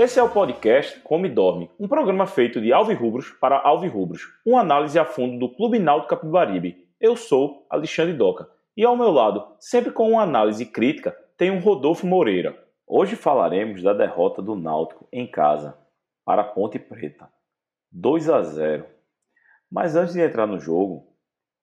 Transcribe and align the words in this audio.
Esse 0.00 0.20
é 0.20 0.22
o 0.22 0.30
podcast 0.30 1.00
Come 1.00 1.28
Dorme, 1.28 1.68
um 1.76 1.88
programa 1.88 2.24
feito 2.24 2.60
de 2.60 2.72
alvirrubros 2.72 3.32
para 3.32 3.58
alvirrubros, 3.58 4.32
uma 4.46 4.60
análise 4.60 4.96
a 4.96 5.04
fundo 5.04 5.40
do 5.40 5.52
Clube 5.52 5.80
Náutico 5.80 6.10
Capibaribe. 6.10 6.86
Eu 7.00 7.16
sou 7.16 7.66
Alexandre 7.68 8.14
Doca 8.14 8.48
e 8.76 8.84
ao 8.84 8.96
meu 8.96 9.10
lado, 9.10 9.56
sempre 9.58 9.90
com 9.90 10.12
uma 10.12 10.22
análise 10.22 10.64
crítica, 10.64 11.10
tem 11.36 11.50
o 11.50 11.58
Rodolfo 11.58 12.06
Moreira. 12.06 12.56
Hoje 12.86 13.16
falaremos 13.16 13.82
da 13.82 13.92
derrota 13.92 14.40
do 14.40 14.54
Náutico 14.54 15.08
em 15.12 15.26
casa 15.26 15.76
para 16.24 16.44
Ponte 16.44 16.78
Preta. 16.78 17.28
2 17.90 18.30
a 18.30 18.40
0. 18.42 18.86
Mas 19.68 19.96
antes 19.96 20.14
de 20.14 20.20
entrar 20.20 20.46
no 20.46 20.60
jogo, 20.60 21.08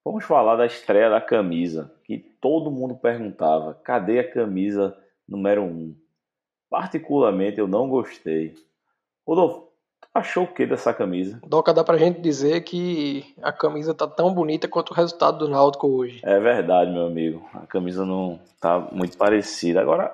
vamos 0.04 0.26
falar 0.26 0.58
da 0.58 0.66
estreia 0.66 1.10
da 1.10 1.22
camisa, 1.22 1.96
que 2.04 2.18
todo 2.42 2.70
mundo 2.70 2.98
perguntava: 2.98 3.76
cadê 3.76 4.20
a 4.20 4.30
camisa 4.30 4.94
número 5.26 5.64
1? 5.64 6.05
Particularmente 6.76 7.58
eu 7.58 7.70
não 7.70 7.88
gostei. 7.88 8.54
Rodolfo, 9.26 9.70
achou 10.14 10.44
o 10.44 10.54
que 10.54 10.66
dessa 10.66 10.94
camisa? 10.94 11.40
Doca, 11.48 11.74
dá 11.74 11.86
pra 11.86 11.96
gente 11.96 12.20
dizer 12.20 12.66
que 12.66 13.34
a 13.42 13.54
camisa 13.54 13.94
tá 13.94 14.06
tão 14.06 14.34
bonita 14.34 14.68
quanto 14.68 14.90
o 14.90 14.94
resultado 14.94 15.38
do 15.38 15.48
Náutico 15.48 15.88
hoje. 15.88 16.20
É 16.22 16.38
verdade, 16.38 16.92
meu 16.92 17.06
amigo. 17.06 17.50
A 17.54 17.66
camisa 17.66 18.06
não 18.06 18.42
tá 18.60 18.90
muito 18.92 19.18
parecida. 19.18 19.80
Agora, 19.80 20.14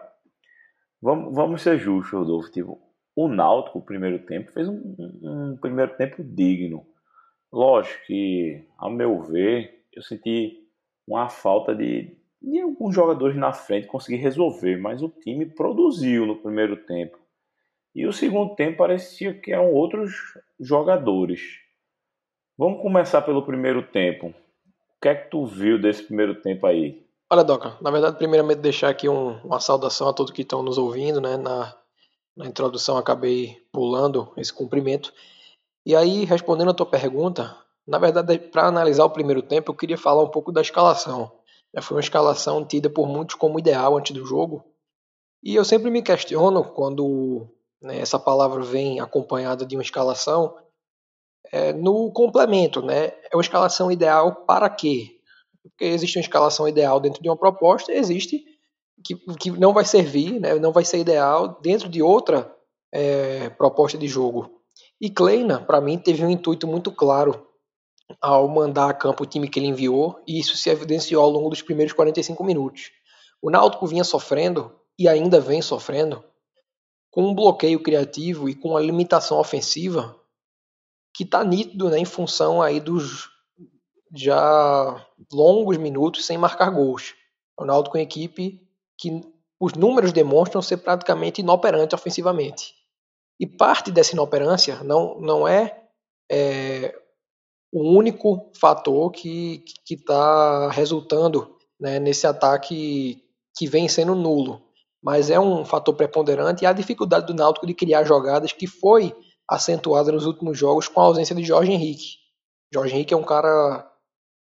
vamos, 1.02 1.34
vamos 1.34 1.64
ser 1.64 1.80
justos, 1.80 2.14
Rodolfo. 2.14 2.52
Tipo, 2.52 2.80
o 3.16 3.28
Náutico, 3.28 3.80
o 3.80 3.84
primeiro 3.84 4.20
tempo, 4.20 4.52
fez 4.52 4.70
um, 4.70 4.96
um 5.24 5.58
primeiro 5.60 5.98
tempo 5.98 6.24
digno. 6.24 6.86
Lógico 7.52 8.06
que, 8.06 8.64
ao 8.78 8.92
meu 8.92 9.20
ver, 9.24 9.84
eu 9.92 10.04
senti 10.04 10.60
uma 11.08 11.28
falta 11.28 11.74
de, 11.74 12.16
e 12.42 12.60
alguns 12.60 12.96
jogadores 12.96 13.38
na 13.38 13.54
frente 13.54 13.88
conseguir 13.88 14.18
resolver, 14.18 14.78
mas 14.78 15.02
o 15.02 15.10
time 15.10 15.46
produziu 15.46 16.26
no 16.26 16.36
primeiro 16.36 16.76
tempo. 16.86 17.18
E 17.94 18.08
o 18.08 18.14
segundo 18.14 18.56
tempo 18.56 18.78
parecia 18.78 19.34
que 19.34 19.52
eram 19.52 19.72
outros 19.72 20.14
jogadores. 20.60 21.42
Vamos 22.58 22.82
começar 22.82 23.22
pelo 23.22 23.46
primeiro 23.46 23.84
tempo. 23.84 24.28
O 24.28 24.34
que 25.02 25.10
é 25.10 25.16
que 25.16 25.30
tu 25.30 25.46
viu 25.46 25.80
desse 25.80 26.04
primeiro 26.04 26.42
tempo 26.42 26.66
aí? 26.66 27.06
Olha, 27.30 27.44
Doca, 27.44 27.78
na 27.82 27.92
verdade, 27.92 28.18
primeiramente 28.18 28.60
deixar 28.60 28.90
aqui 28.90 29.08
um, 29.08 29.38
uma 29.44 29.60
saudação 29.60 30.08
a 30.08 30.14
todos 30.14 30.32
que 30.32 30.42
estão 30.42 30.62
nos 30.62 30.78
ouvindo, 30.78 31.22
né? 31.22 31.38
Na, 31.38 31.76
na 32.36 32.46
introdução 32.46 32.98
acabei 32.98 33.58
pulando 33.72 34.32
esse 34.38 34.54
cumprimento. 34.54 35.14
E 35.86 35.96
aí, 35.96 36.26
respondendo 36.26 36.72
a 36.72 36.74
tua 36.74 36.86
pergunta, 36.86 37.58
na 37.88 37.98
verdade, 37.98 38.38
para 38.38 38.68
analisar 38.68 39.06
o 39.06 39.10
primeiro 39.10 39.42
tempo, 39.42 39.72
eu 39.72 39.76
queria 39.76 39.98
falar 39.98 40.24
um 40.24 40.30
pouco 40.30 40.52
da 40.52 40.62
escalação. 40.62 41.32
Já 41.74 41.82
foi 41.82 41.98
uma 41.98 42.02
escalação 42.02 42.66
tida 42.66 42.90
por 42.90 43.08
muitos 43.08 43.36
como 43.36 43.60
ideal 43.60 43.98
antes 43.98 44.14
do 44.14 44.26
jogo. 44.26 44.64
E 45.44 45.56
eu 45.56 45.66
sempre 45.66 45.90
me 45.90 46.02
questiono 46.02 46.64
quando 46.64 47.48
né, 47.82 48.00
essa 48.00 48.20
palavra 48.20 48.62
vem 48.64 49.00
acompanhada 49.00 49.66
de 49.66 49.76
uma 49.76 49.82
escalação 49.82 50.56
é, 51.52 51.74
no 51.74 52.12
complemento, 52.12 52.82
né? 52.82 53.08
É 53.32 53.36
uma 53.36 53.42
escalação 53.42 53.92
ideal 53.92 54.46
para 54.46 54.70
quê? 54.70 55.20
Porque 55.64 55.86
existe 55.86 56.18
uma 56.18 56.24
escalação 56.24 56.68
ideal 56.68 57.00
dentro 57.00 57.22
de 57.22 57.30
uma 57.30 57.38
proposta, 57.38 57.92
existe 57.92 58.44
que, 59.04 59.16
que 59.38 59.52
não 59.52 59.74
vai 59.74 59.86
servir, 59.86 60.40
né, 60.40 60.56
não 60.56 60.72
vai 60.72 60.86
ser 60.86 61.00
ideal 61.00 61.60
dentro 61.62 61.90
de 61.90 62.02
outra 62.02 62.54
é, 62.92 63.50
proposta 63.50 63.98
de 63.98 64.08
jogo. 64.08 64.62
E 65.00 65.10
Kleina, 65.10 65.60
para 65.60 65.82
mim, 65.82 65.98
teve 65.98 66.24
um 66.24 66.30
intuito 66.30 66.68
muito 66.68 66.92
claro 66.92 67.48
ao 68.20 68.48
mandar 68.48 68.90
a 68.90 68.94
campo 68.94 69.24
o 69.24 69.26
time 69.26 69.48
que 69.48 69.60
ele 69.60 69.68
enviou, 69.68 70.22
e 70.28 70.40
isso 70.40 70.58
se 70.58 70.70
evidenciou 70.70 71.24
ao 71.24 71.30
longo 71.30 71.50
dos 71.50 71.62
primeiros 71.62 71.94
45 71.94 72.44
minutos. 72.44 72.92
O 73.42 73.50
Náutico 73.50 73.88
vinha 73.88 74.04
sofrendo, 74.04 74.76
e 74.98 75.08
ainda 75.08 75.40
vem 75.40 75.62
sofrendo, 75.62 76.24
com 77.10 77.24
um 77.24 77.36
bloqueio 77.36 77.82
criativo 77.82 78.48
e 78.48 78.56
com 78.56 78.70
uma 78.70 78.80
limitação 78.80 79.38
ofensiva 79.38 80.16
que 81.14 81.24
está 81.24 81.44
nítido 81.44 81.90
né, 81.90 82.00
em 82.00 82.06
função 82.06 82.62
aí 82.62 82.80
dos 82.80 83.30
já 84.14 85.06
longos 85.32 85.78
minutos 85.78 86.26
sem 86.26 86.38
marcar 86.38 86.70
gols. 86.70 87.14
O 87.58 87.66
Náutico 87.66 87.98
é 87.98 88.00
uma 88.00 88.04
equipe 88.04 88.62
que 88.98 89.22
os 89.60 89.74
números 89.74 90.12
demonstram 90.12 90.62
ser 90.62 90.78
praticamente 90.78 91.42
inoperante 91.42 91.96
ofensivamente. 91.96 92.74
E 93.40 93.46
parte 93.46 93.92
dessa 93.92 94.14
inoperância 94.14 94.84
não, 94.84 95.20
não 95.20 95.48
é, 95.48 95.84
é 96.32 96.96
o 97.72 97.98
único 97.98 98.52
fator 98.60 99.12
que 99.12 99.64
está 99.90 100.70
resultando 100.70 101.56
né, 101.80 102.00
nesse 102.00 102.28
ataque 102.28 103.24
que 103.56 103.68
vem 103.68 103.88
sendo 103.88 104.14
nulo. 104.14 104.62
Mas 105.02 105.30
é 105.30 105.40
um 105.40 105.66
fator 105.66 105.96
preponderante 105.96 106.64
e 106.64 106.68
a 106.68 106.74
dificuldade 106.74 107.26
do 107.26 107.34
Náutico 107.34 107.66
de 107.66 107.74
criar 107.74 108.04
jogadas 108.04 108.52
que 108.52 108.68
foi 108.68 109.16
acentuada 109.50 110.12
nos 110.12 110.26
últimos 110.26 110.58
jogos 110.58 110.88
com 110.88 111.00
a 111.00 111.06
ausência 111.06 111.36
de 111.36 111.44
Jorge 111.44 111.72
Henrique. 111.72 112.18
Jorge 112.74 112.94
Henrique 112.94 113.14
é 113.14 113.18
um 113.18 113.24
cara 113.24 113.88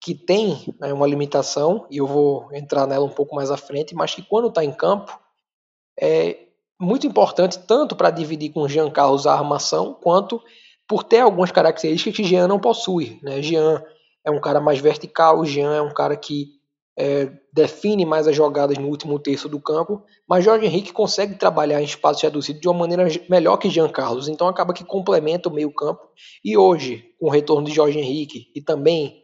que 0.02 0.14
tem 0.14 0.76
né, 0.80 0.94
uma 0.94 1.08
limitação, 1.08 1.88
e 1.90 1.98
eu 1.98 2.06
vou 2.06 2.48
entrar 2.54 2.86
nela 2.86 3.06
um 3.06 3.10
pouco 3.10 3.36
mais 3.36 3.50
à 3.50 3.58
frente, 3.58 3.96
mas 3.96 4.14
que 4.14 4.22
quando 4.22 4.50
está 4.50 4.64
em 4.64 4.72
campo 4.72 5.20
é 6.00 6.46
muito 6.80 7.08
importante 7.08 7.58
tanto 7.60 7.96
para 7.96 8.12
dividir 8.12 8.52
com 8.52 8.62
o 8.62 8.70
Jean 8.70 8.92
Carlos 8.92 9.26
a 9.26 9.34
armação, 9.34 9.94
quanto 9.96 10.42
por 10.88 11.04
ter 11.04 11.20
algumas 11.20 11.52
características 11.52 12.16
que 12.16 12.24
Jean 12.24 12.48
não 12.48 12.60
possui. 12.60 13.20
Né? 13.24 13.42
Jean 13.42 13.84
é 14.24 14.32
um 14.32 14.40
cara 14.40 14.60
mais 14.60 14.80
vertical, 14.80 15.46
Jean 15.46 15.74
é 15.74 15.82
um 15.82 15.94
cara 15.94 16.16
que 16.16 16.56
é, 16.98 17.30
define 17.52 18.06
mais 18.06 18.28
as 18.28 18.36
jogadas 18.36 18.78
no 18.78 18.88
último 18.88 19.20
terço 19.20 19.50
do 19.50 19.60
campo, 19.60 20.02
mas 20.28 20.46
Jorge 20.46 20.66
Henrique 20.66 20.94
consegue 20.94 21.36
trabalhar 21.36 21.82
em 21.82 21.86
espaço 21.86 22.24
reduzido 22.24 22.60
de 22.60 22.68
uma 22.68 22.80
maneira 22.80 23.06
melhor 23.30 23.58
que 23.58 23.70
Jean 23.70 23.90
Carlos, 23.90 24.28
então 24.28 24.48
acaba 24.48 24.74
que 24.74 24.86
complementa 24.86 25.50
o 25.50 25.54
meio 25.54 25.74
campo. 25.74 26.02
E 26.44 26.58
hoje, 26.58 27.04
com 27.20 27.28
o 27.28 27.32
retorno 27.32 27.68
de 27.68 27.74
Jorge 27.74 28.00
Henrique 28.00 28.52
e 28.56 28.62
também 28.62 29.22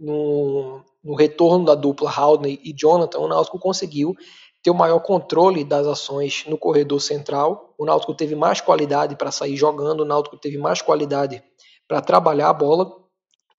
no, 0.00 0.82
no 1.02 1.14
retorno 1.16 1.64
da 1.64 1.74
dupla 1.74 2.10
Haldane 2.10 2.60
e 2.62 2.72
Jonathan, 2.72 3.18
o 3.18 3.28
Náutico 3.28 3.58
conseguiu 3.58 4.14
ter 4.62 4.70
o 4.70 4.74
maior 4.74 5.00
controle 5.00 5.64
das 5.64 5.86
ações 5.86 6.44
no 6.46 6.58
corredor 6.58 7.00
central. 7.00 7.74
O 7.78 7.84
Náutico 7.84 8.14
teve 8.14 8.34
mais 8.34 8.60
qualidade 8.60 9.16
para 9.16 9.30
sair 9.30 9.56
jogando, 9.56 10.00
o 10.00 10.04
Náutico 10.04 10.36
teve 10.36 10.58
mais 10.58 10.82
qualidade 10.82 11.42
para 11.88 12.00
trabalhar 12.00 12.50
a 12.50 12.54
bola, 12.54 12.92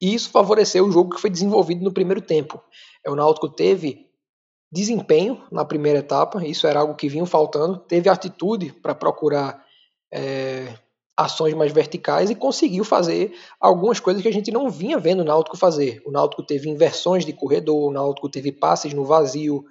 e 0.02 0.14
isso 0.14 0.30
favoreceu 0.30 0.86
o 0.86 0.92
jogo 0.92 1.16
que 1.16 1.22
foi 1.22 1.30
desenvolvido 1.30 1.84
no 1.84 1.92
primeiro 1.92 2.22
tempo. 2.22 2.62
É, 3.06 3.10
o 3.10 3.16
Náutico 3.16 3.50
teve 3.50 4.08
desempenho 4.72 5.44
na 5.52 5.66
primeira 5.66 6.00
etapa, 6.00 6.46
isso 6.46 6.66
era 6.66 6.80
algo 6.80 6.96
que 6.96 7.10
vinha 7.10 7.26
faltando, 7.26 7.78
teve 7.80 8.10
atitude 8.10 8.72
para 8.72 8.96
procurar 8.96 9.64
é, 10.14 10.74
ações 11.18 11.54
mais 11.54 11.72
verticais 11.72 12.30
e 12.30 12.36
conseguiu 12.36 12.84
fazer 12.84 13.34
algumas 13.60 14.00
coisas 14.00 14.22
que 14.22 14.30
a 14.30 14.34
gente 14.34 14.50
não 14.50 14.70
vinha 14.70 14.98
vendo 14.98 15.22
o 15.22 15.26
Náutico 15.26 15.58
fazer. 15.58 16.02
O 16.06 16.12
Náutico 16.12 16.44
teve 16.44 16.70
inversões 16.70 17.26
de 17.26 17.34
corredor, 17.34 17.90
o 17.90 17.92
Náutico 17.92 18.30
teve 18.30 18.52
passes 18.52 18.94
no 18.94 19.04
vazio, 19.04 19.66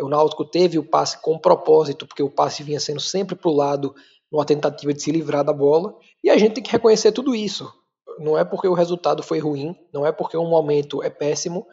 o 0.00 0.08
Náutico 0.08 0.44
teve 0.44 0.78
o 0.78 0.84
passe 0.84 1.20
com 1.20 1.38
propósito, 1.38 2.06
porque 2.06 2.22
o 2.22 2.30
passe 2.30 2.62
vinha 2.62 2.80
sendo 2.80 3.00
sempre 3.00 3.36
para 3.36 3.50
o 3.50 3.54
lado 3.54 3.94
numa 4.30 4.44
tentativa 4.44 4.94
de 4.94 5.02
se 5.02 5.12
livrar 5.12 5.44
da 5.44 5.52
bola, 5.52 5.94
e 6.24 6.30
a 6.30 6.38
gente 6.38 6.54
tem 6.54 6.62
que 6.62 6.72
reconhecer 6.72 7.12
tudo 7.12 7.34
isso. 7.34 7.70
Não 8.18 8.38
é 8.38 8.44
porque 8.44 8.66
o 8.66 8.72
resultado 8.72 9.22
foi 9.22 9.38
ruim, 9.38 9.76
não 9.92 10.06
é 10.06 10.12
porque 10.12 10.36
o 10.36 10.44
momento 10.44 11.02
é 11.02 11.10
péssimo, 11.10 11.66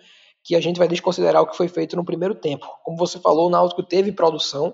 que 0.44 0.56
a 0.56 0.62
gente 0.62 0.78
vai 0.78 0.88
desconsiderar 0.88 1.42
o 1.42 1.48
que 1.48 1.56
foi 1.56 1.68
feito 1.68 1.96
no 1.96 2.04
primeiro 2.04 2.36
tempo. 2.36 2.68
Como 2.84 2.98
você 2.98 3.20
falou, 3.20 3.48
o 3.48 3.50
Náutico 3.50 3.84
teve 3.84 4.12
produção, 4.12 4.74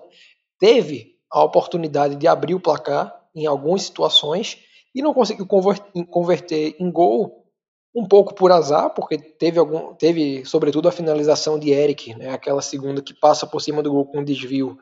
teve 0.58 1.14
a 1.30 1.42
oportunidade 1.42 2.16
de 2.16 2.26
abrir 2.26 2.54
o 2.54 2.60
placar 2.60 3.14
em 3.34 3.46
algumas 3.46 3.82
situações 3.82 4.58
e 4.94 5.02
não 5.02 5.12
conseguiu 5.12 5.46
converter 5.46 6.76
em 6.80 6.90
gol 6.90 7.45
um 7.96 8.06
pouco 8.06 8.34
por 8.34 8.52
azar, 8.52 8.90
porque 8.90 9.16
teve 9.16 9.58
algum, 9.58 9.94
teve 9.94 10.44
sobretudo 10.44 10.86
a 10.86 10.92
finalização 10.92 11.58
de 11.58 11.70
Eric, 11.70 12.14
né, 12.14 12.28
aquela 12.28 12.60
segunda 12.60 13.00
que 13.00 13.14
passa 13.14 13.46
por 13.46 13.62
cima 13.62 13.82
do 13.82 13.90
gol 13.90 14.04
com 14.04 14.22
desvio, 14.22 14.78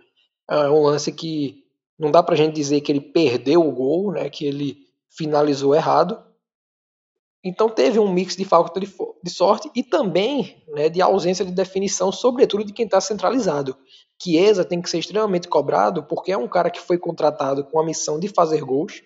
é 0.50 0.68
um 0.68 0.82
lance 0.82 1.12
que 1.12 1.62
não 1.96 2.10
dá 2.10 2.24
pra 2.24 2.34
gente 2.34 2.56
dizer 2.56 2.80
que 2.80 2.90
ele 2.90 3.00
perdeu 3.00 3.60
o 3.64 3.70
gol, 3.70 4.10
né, 4.10 4.28
que 4.28 4.44
ele 4.44 4.78
finalizou 5.08 5.76
errado. 5.76 6.20
Então 7.44 7.68
teve 7.68 8.00
um 8.00 8.12
mix 8.12 8.34
de 8.34 8.44
falta 8.44 8.80
de, 8.80 8.92
de 9.22 9.30
sorte 9.30 9.70
e 9.76 9.84
também 9.84 10.64
né, 10.74 10.88
de 10.88 11.00
ausência 11.00 11.44
de 11.44 11.52
definição, 11.52 12.10
sobretudo 12.10 12.64
de 12.64 12.72
quem 12.72 12.84
está 12.84 13.00
centralizado. 13.00 13.76
Chiesa 14.20 14.64
tem 14.64 14.82
que 14.82 14.90
ser 14.90 14.98
extremamente 14.98 15.46
cobrado 15.46 16.02
porque 16.02 16.32
é 16.32 16.36
um 16.36 16.48
cara 16.48 16.68
que 16.68 16.80
foi 16.80 16.98
contratado 16.98 17.64
com 17.64 17.78
a 17.78 17.84
missão 17.84 18.18
de 18.18 18.26
fazer 18.26 18.60
gols. 18.62 19.02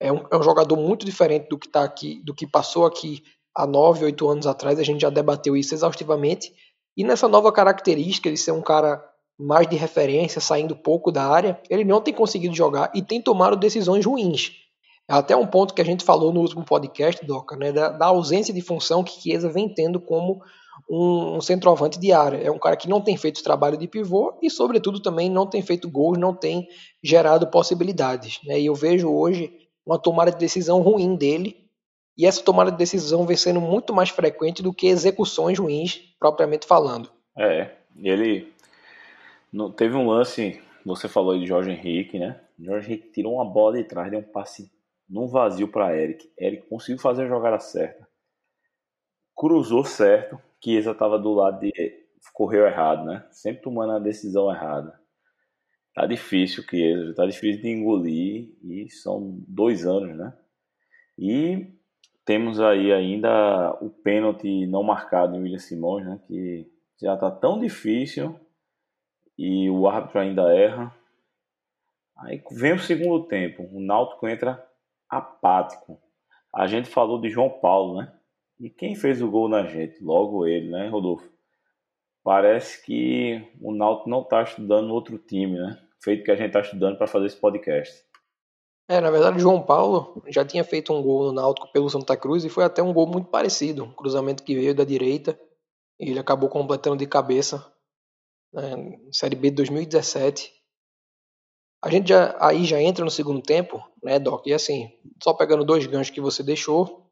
É 0.00 0.10
um, 0.10 0.24
é 0.32 0.36
um 0.36 0.42
jogador 0.42 0.76
muito 0.76 1.06
diferente 1.06 1.48
do 1.48 1.56
que 1.56 1.68
tá 1.68 1.84
aqui, 1.84 2.20
do 2.24 2.34
que 2.34 2.44
passou 2.44 2.84
aqui 2.84 3.22
há 3.54 3.66
nove, 3.66 4.04
oito 4.04 4.28
anos 4.28 4.46
atrás, 4.46 4.78
a 4.78 4.82
gente 4.82 5.02
já 5.02 5.10
debateu 5.10 5.56
isso 5.56 5.74
exaustivamente. 5.74 6.52
E 6.96 7.04
nessa 7.04 7.28
nova 7.28 7.52
característica 7.52 8.30
de 8.30 8.36
ser 8.36 8.52
um 8.52 8.62
cara 8.62 9.02
mais 9.38 9.66
de 9.66 9.76
referência, 9.76 10.40
saindo 10.40 10.76
pouco 10.76 11.10
da 11.10 11.26
área, 11.26 11.60
ele 11.68 11.84
não 11.84 12.00
tem 12.00 12.14
conseguido 12.14 12.54
jogar 12.54 12.90
e 12.94 13.02
tem 13.02 13.20
tomado 13.20 13.56
decisões 13.56 14.04
ruins. 14.04 14.52
É 15.08 15.14
até 15.14 15.36
um 15.36 15.46
ponto 15.46 15.74
que 15.74 15.80
a 15.82 15.84
gente 15.84 16.04
falou 16.04 16.32
no 16.32 16.40
último 16.40 16.64
podcast, 16.64 17.24
Doca, 17.26 17.56
né, 17.56 17.72
da, 17.72 17.88
da 17.88 18.06
ausência 18.06 18.54
de 18.54 18.60
função 18.60 19.02
que 19.02 19.20
Chiesa 19.20 19.50
vem 19.50 19.68
tendo 19.68 20.00
como 20.00 20.40
um, 20.88 21.36
um, 21.36 21.40
centroavante 21.40 21.98
de 21.98 22.12
área. 22.12 22.38
É 22.38 22.50
um 22.50 22.58
cara 22.58 22.76
que 22.76 22.88
não 22.88 23.00
tem 23.00 23.16
feito 23.16 23.42
trabalho 23.42 23.76
de 23.76 23.88
pivô 23.88 24.38
e, 24.40 24.48
sobretudo, 24.48 25.00
também 25.00 25.28
não 25.28 25.46
tem 25.46 25.60
feito 25.60 25.90
gols, 25.90 26.18
não 26.18 26.34
tem 26.34 26.66
gerado 27.02 27.46
possibilidades. 27.48 28.38
Né? 28.44 28.60
E 28.60 28.66
eu 28.66 28.74
vejo 28.74 29.10
hoje 29.10 29.52
uma 29.84 29.98
tomada 29.98 30.30
de 30.30 30.38
decisão 30.38 30.80
ruim 30.80 31.16
dele, 31.16 31.56
e 32.16 32.26
essa 32.26 32.42
tomada 32.42 32.70
de 32.70 32.76
decisão 32.76 33.26
vem 33.26 33.36
sendo 33.36 33.60
muito 33.60 33.94
mais 33.94 34.10
frequente 34.10 34.62
do 34.62 34.72
que 34.72 34.86
execuções 34.86 35.58
ruins, 35.58 36.14
propriamente 36.18 36.66
falando. 36.66 37.10
É, 37.38 37.74
ele 37.96 38.52
teve 39.76 39.96
um 39.96 40.08
lance, 40.08 40.60
você 40.84 41.08
falou 41.08 41.38
de 41.38 41.46
Jorge 41.46 41.70
Henrique, 41.70 42.18
né? 42.18 42.40
Jorge 42.58 42.88
Henrique 42.88 43.12
tirou 43.12 43.34
uma 43.34 43.44
bola 43.44 43.78
de 43.78 43.84
trás, 43.84 44.10
deu 44.10 44.20
um 44.20 44.22
passe 44.22 44.70
num 45.08 45.26
vazio 45.26 45.68
para 45.68 45.96
Eric. 45.96 46.30
Eric 46.38 46.68
conseguiu 46.68 47.00
fazer 47.00 47.24
a 47.24 47.28
jogada 47.28 47.58
certa. 47.58 48.06
Cruzou 49.34 49.84
certo, 49.84 50.38
Chiesa 50.62 50.92
estava 50.92 51.18
do 51.18 51.32
lado 51.32 51.60
de 51.60 51.72
correu 52.32 52.66
errado, 52.66 53.04
né? 53.04 53.26
Sempre 53.30 53.62
tomando 53.62 53.92
a 53.92 53.98
decisão 53.98 54.50
errada. 54.50 55.00
Tá 55.94 56.06
difícil, 56.06 56.62
Chiesa, 56.62 57.14
tá 57.14 57.26
difícil 57.26 57.60
de 57.60 57.68
engolir 57.68 58.54
e 58.62 58.88
são 58.90 59.42
dois 59.48 59.84
anos, 59.84 60.16
né? 60.16 60.32
E 61.18 61.66
temos 62.24 62.60
aí 62.60 62.92
ainda 62.92 63.76
o 63.80 63.90
pênalti 63.90 64.66
não 64.66 64.82
marcado 64.82 65.36
em 65.36 65.40
William 65.40 65.58
Simões, 65.58 66.06
né? 66.06 66.20
Que 66.26 66.70
já 67.00 67.16
tá 67.16 67.30
tão 67.30 67.58
difícil 67.58 68.38
e 69.36 69.68
o 69.68 69.88
árbitro 69.88 70.20
ainda 70.20 70.54
erra. 70.54 70.94
Aí 72.16 72.42
vem 72.52 72.74
o 72.74 72.78
segundo 72.78 73.26
tempo, 73.26 73.64
o 73.72 73.80
Náutico 73.80 74.28
entra 74.28 74.64
apático. 75.08 76.00
A 76.54 76.66
gente 76.66 76.88
falou 76.88 77.20
de 77.20 77.28
João 77.28 77.50
Paulo, 77.50 78.00
né? 78.00 78.12
E 78.60 78.70
quem 78.70 78.94
fez 78.94 79.20
o 79.20 79.30
gol 79.30 79.48
na 79.48 79.64
gente? 79.64 80.02
Logo 80.04 80.46
ele, 80.46 80.70
né, 80.70 80.88
Rodolfo? 80.88 81.28
Parece 82.22 82.84
que 82.84 83.50
o 83.60 83.74
Náutico 83.74 84.08
não 84.08 84.22
está 84.22 84.42
estudando 84.42 84.92
outro 84.92 85.18
time, 85.18 85.58
né? 85.58 85.76
Feito 86.00 86.22
que 86.22 86.30
a 86.30 86.36
gente 86.36 86.48
está 86.48 86.60
estudando 86.60 86.96
para 86.96 87.08
fazer 87.08 87.26
esse 87.26 87.40
podcast. 87.40 88.04
É, 88.92 89.00
na 89.00 89.10
verdade, 89.10 89.40
João 89.40 89.62
Paulo 89.62 90.22
já 90.28 90.44
tinha 90.44 90.62
feito 90.62 90.92
um 90.92 91.02
gol 91.02 91.24
no 91.24 91.32
Náutico 91.32 91.72
pelo 91.72 91.88
Santa 91.88 92.14
Cruz 92.14 92.44
e 92.44 92.50
foi 92.50 92.62
até 92.62 92.82
um 92.82 92.92
gol 92.92 93.06
muito 93.06 93.30
parecido. 93.30 93.84
Um 93.84 93.92
cruzamento 93.94 94.42
que 94.42 94.54
veio 94.54 94.74
da 94.74 94.84
direita 94.84 95.40
e 95.98 96.10
ele 96.10 96.18
acabou 96.18 96.50
completando 96.50 96.98
de 96.98 97.06
cabeça. 97.06 97.66
Né, 98.52 99.00
Série 99.10 99.34
B 99.34 99.48
de 99.48 99.56
2017. 99.56 100.52
A 101.82 101.88
gente 101.88 102.10
já, 102.10 102.36
aí 102.38 102.66
já 102.66 102.82
entra 102.82 103.02
no 103.02 103.10
segundo 103.10 103.40
tempo, 103.40 103.82
né, 104.02 104.18
Doc? 104.18 104.46
E 104.46 104.52
assim, 104.52 104.92
só 105.24 105.32
pegando 105.32 105.64
dois 105.64 105.86
ganchos 105.86 106.14
que 106.14 106.20
você 106.20 106.42
deixou. 106.42 107.08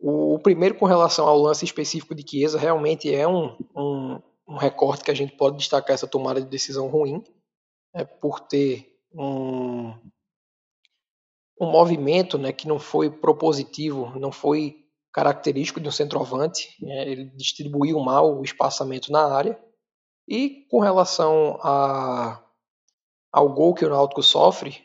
O, 0.00 0.34
o 0.34 0.38
primeiro 0.40 0.74
com 0.74 0.86
relação 0.86 1.28
ao 1.28 1.38
lance 1.38 1.64
específico 1.64 2.16
de 2.16 2.28
Chiesa 2.28 2.58
realmente 2.58 3.14
é 3.14 3.28
um, 3.28 3.56
um, 3.76 4.20
um 4.48 4.56
recorte 4.56 5.04
que 5.04 5.12
a 5.12 5.14
gente 5.14 5.36
pode 5.36 5.56
destacar 5.56 5.94
essa 5.94 6.08
tomada 6.08 6.40
de 6.40 6.48
decisão 6.48 6.88
ruim, 6.88 7.22
né, 7.94 8.04
por 8.04 8.40
ter 8.40 8.92
um, 9.14 9.94
um 11.60 11.70
movimento 11.70 12.36
né, 12.38 12.52
que 12.52 12.68
não 12.68 12.78
foi 12.78 13.10
propositivo, 13.10 14.18
não 14.18 14.30
foi 14.30 14.84
característico 15.12 15.80
de 15.80 15.88
um 15.88 15.92
centroavante. 15.92 16.76
Né, 16.80 17.08
ele 17.08 17.24
distribuiu 17.36 17.98
mal 18.00 18.38
o 18.38 18.42
espaçamento 18.42 19.10
na 19.10 19.24
área. 19.34 19.58
E 20.28 20.66
com 20.70 20.80
relação 20.80 21.58
a 21.62 22.42
ao 23.36 23.52
gol 23.52 23.74
que 23.74 23.84
o 23.84 23.90
Náutico 23.90 24.22
sofre 24.22 24.78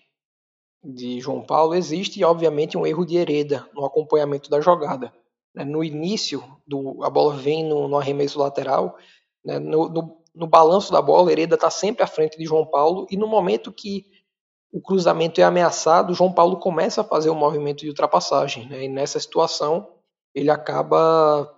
de 0.83 1.21
João 1.21 1.41
Paulo, 1.41 1.73
existe 1.73 2.21
obviamente 2.21 2.77
um 2.77 2.85
erro 2.85 3.05
de 3.05 3.15
Hereda 3.15 3.65
no 3.73 3.85
acompanhamento 3.85 4.49
da 4.49 4.59
jogada. 4.59 5.13
Né? 5.55 5.63
No 5.63 5.81
início, 5.81 6.43
do, 6.67 7.01
a 7.01 7.09
bola 7.09 7.35
vem 7.37 7.63
no, 7.63 7.87
no 7.87 7.97
arremesso 7.97 8.37
lateral, 8.39 8.97
né? 9.45 9.57
no, 9.57 9.87
no, 9.87 10.21
no, 10.35 10.47
balanço 10.47 10.91
da 10.91 11.01
bola, 11.01 11.31
Hereda 11.31 11.55
está 11.55 11.69
sempre 11.69 12.03
à 12.03 12.07
frente 12.07 12.37
de 12.37 12.43
João 12.43 12.65
Paulo, 12.65 13.07
e 13.09 13.15
no 13.15 13.25
momento 13.25 13.71
que 13.71 14.05
o 14.71 14.81
cruzamento 14.81 15.41
é 15.41 15.43
ameaçado, 15.43 16.13
João 16.13 16.31
Paulo 16.31 16.57
começa 16.57 17.01
a 17.01 17.03
fazer 17.03 17.29
um 17.29 17.35
movimento 17.35 17.81
de 17.81 17.89
ultrapassagem. 17.89 18.69
Né? 18.69 18.85
E 18.85 18.87
nessa 18.87 19.19
situação, 19.19 19.87
ele 20.33 20.49
acaba 20.49 21.53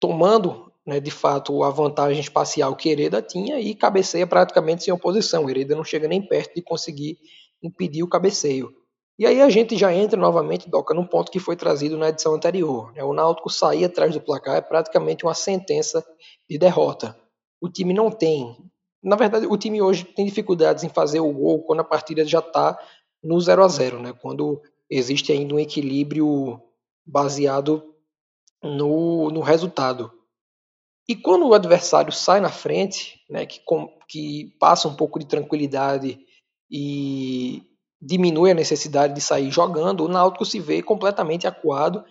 tomando 0.00 0.72
né, 0.84 0.98
de 0.98 1.10
fato 1.10 1.62
a 1.62 1.70
vantagem 1.70 2.20
espacial 2.20 2.74
que 2.74 2.88
Hereda 2.88 3.22
tinha 3.22 3.60
e 3.60 3.74
cabeceia 3.74 4.26
praticamente 4.26 4.82
sem 4.84 4.92
oposição. 4.92 5.48
Hereda 5.48 5.76
não 5.76 5.84
chega 5.84 6.08
nem 6.08 6.20
perto 6.20 6.54
de 6.54 6.62
conseguir 6.62 7.18
impedir 7.62 8.02
o 8.02 8.08
cabeceio. 8.08 8.74
E 9.18 9.24
aí 9.24 9.40
a 9.40 9.48
gente 9.48 9.76
já 9.76 9.94
entra 9.94 10.20
novamente, 10.20 10.68
Doca, 10.68 10.92
num 10.92 11.06
ponto 11.06 11.32
que 11.32 11.40
foi 11.40 11.56
trazido 11.56 11.96
na 11.96 12.10
edição 12.10 12.34
anterior. 12.34 12.92
Né? 12.92 13.02
O 13.02 13.14
Náutico 13.14 13.48
sair 13.48 13.84
atrás 13.84 14.12
do 14.12 14.20
placar 14.20 14.56
é 14.56 14.60
praticamente 14.60 15.24
uma 15.24 15.34
sentença 15.34 16.04
de 16.50 16.58
derrota. 16.58 17.18
O 17.60 17.68
time 17.68 17.94
não 17.94 18.10
tem. 18.10 18.56
Na 19.06 19.14
verdade, 19.14 19.46
o 19.46 19.56
time 19.56 19.80
hoje 19.80 20.04
tem 20.04 20.26
dificuldades 20.26 20.82
em 20.82 20.88
fazer 20.88 21.20
o 21.20 21.32
gol 21.32 21.62
quando 21.62 21.78
a 21.78 21.84
partida 21.84 22.24
já 22.24 22.40
está 22.40 22.76
no 23.22 23.40
0 23.40 23.62
a 23.62 23.68
0 23.68 24.02
né? 24.02 24.12
quando 24.12 24.60
existe 24.90 25.30
ainda 25.30 25.54
um 25.54 25.60
equilíbrio 25.60 26.60
baseado 27.06 27.94
no, 28.60 29.30
no 29.30 29.42
resultado. 29.42 30.10
E 31.08 31.14
quando 31.14 31.46
o 31.46 31.54
adversário 31.54 32.12
sai 32.12 32.40
na 32.40 32.50
frente, 32.50 33.20
né, 33.30 33.46
que, 33.46 33.60
que 34.08 34.56
passa 34.58 34.88
um 34.88 34.96
pouco 34.96 35.20
de 35.20 35.26
tranquilidade 35.26 36.18
e 36.68 37.62
diminui 38.02 38.50
a 38.50 38.54
necessidade 38.54 39.14
de 39.14 39.20
sair 39.20 39.52
jogando, 39.52 40.04
o 40.04 40.08
Náutico 40.08 40.44
se 40.44 40.58
vê 40.58 40.82
completamente 40.82 41.46
acuado. 41.46 42.04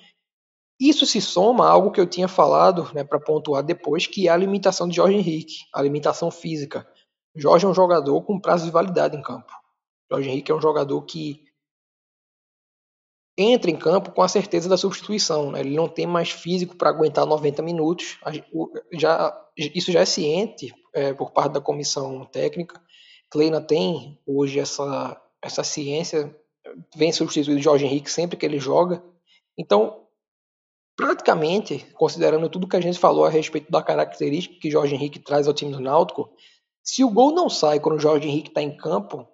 Isso 0.80 1.06
se 1.06 1.22
soma 1.22 1.66
a 1.66 1.72
algo 1.72 1.92
que 1.92 2.00
eu 2.00 2.08
tinha 2.08 2.28
falado 2.28 2.92
né, 2.94 3.04
para 3.04 3.20
pontuar 3.20 3.64
depois, 3.64 4.08
que 4.08 4.28
é 4.28 4.32
a 4.32 4.38
limitação 4.38 4.88
de 4.88 4.96
Jorge 4.96 5.16
Henrique, 5.16 5.56
a 5.74 5.82
limitação 5.82 6.30
física. 6.30 6.88
Jorge 7.36 7.66
é 7.66 7.70
um 7.70 7.74
jogador 7.74 8.22
com 8.24 8.40
prazo 8.40 8.66
de 8.66 8.72
validade 8.72 9.16
em 9.16 9.22
campo. 9.22 9.52
Jorge 10.12 10.30
Henrique 10.30 10.52
é 10.52 10.56
um 10.56 10.62
jogador 10.62 11.02
que 11.04 11.46
entra 13.38 13.70
em 13.70 13.76
campo 13.76 14.12
com 14.12 14.22
a 14.22 14.28
certeza 14.28 14.70
da 14.70 14.78
substituição. 14.78 15.52
Né? 15.52 15.62
Ele 15.62 15.76
não 15.76 15.88
tem 15.88 16.08
mais 16.08 16.32
físico 16.32 16.76
para 16.76 16.90
aguentar 16.90 17.26
90 17.26 17.62
minutos. 17.62 18.18
Já, 18.94 19.36
isso 19.58 19.92
já 19.92 20.02
é 20.02 20.06
ciente 20.06 20.74
é, 20.94 21.14
por 21.14 21.32
parte 21.32 21.54
da 21.54 21.62
comissão 21.62 22.26
técnica. 22.26 22.82
Kleina 23.30 23.60
tem 23.60 24.20
hoje 24.26 24.60
essa, 24.60 25.22
essa 25.42 25.64
ciência, 25.64 26.34
vem 26.96 27.12
substituindo 27.12 27.62
Jorge 27.62 27.86
Henrique 27.86 28.10
sempre 28.10 28.38
que 28.38 28.46
ele 28.46 28.60
joga. 28.60 29.04
Então, 29.58 30.05
praticamente, 30.96 31.86
considerando 31.94 32.50
tudo 32.50 32.68
que 32.68 32.76
a 32.76 32.82
gente 32.82 32.98
falou 32.98 33.26
a 33.26 33.30
respeito 33.30 33.72
da 33.72 33.84
característica 33.84 34.60
que 34.60 34.72
Jorge 34.72 34.96
Henrique 34.96 35.20
traz 35.20 35.48
ao 35.48 35.54
time 35.54 35.72
do 35.72 35.80
Náutico, 35.80 36.30
se 36.84 37.04
o 37.04 37.10
gol 37.10 37.34
não 37.34 37.50
sai 37.50 37.80
quando 37.80 37.98
o 37.98 38.02
Jorge 38.02 38.28
Henrique 38.28 38.50
está 38.50 38.62
em 38.62 38.76
campo, 38.76 39.28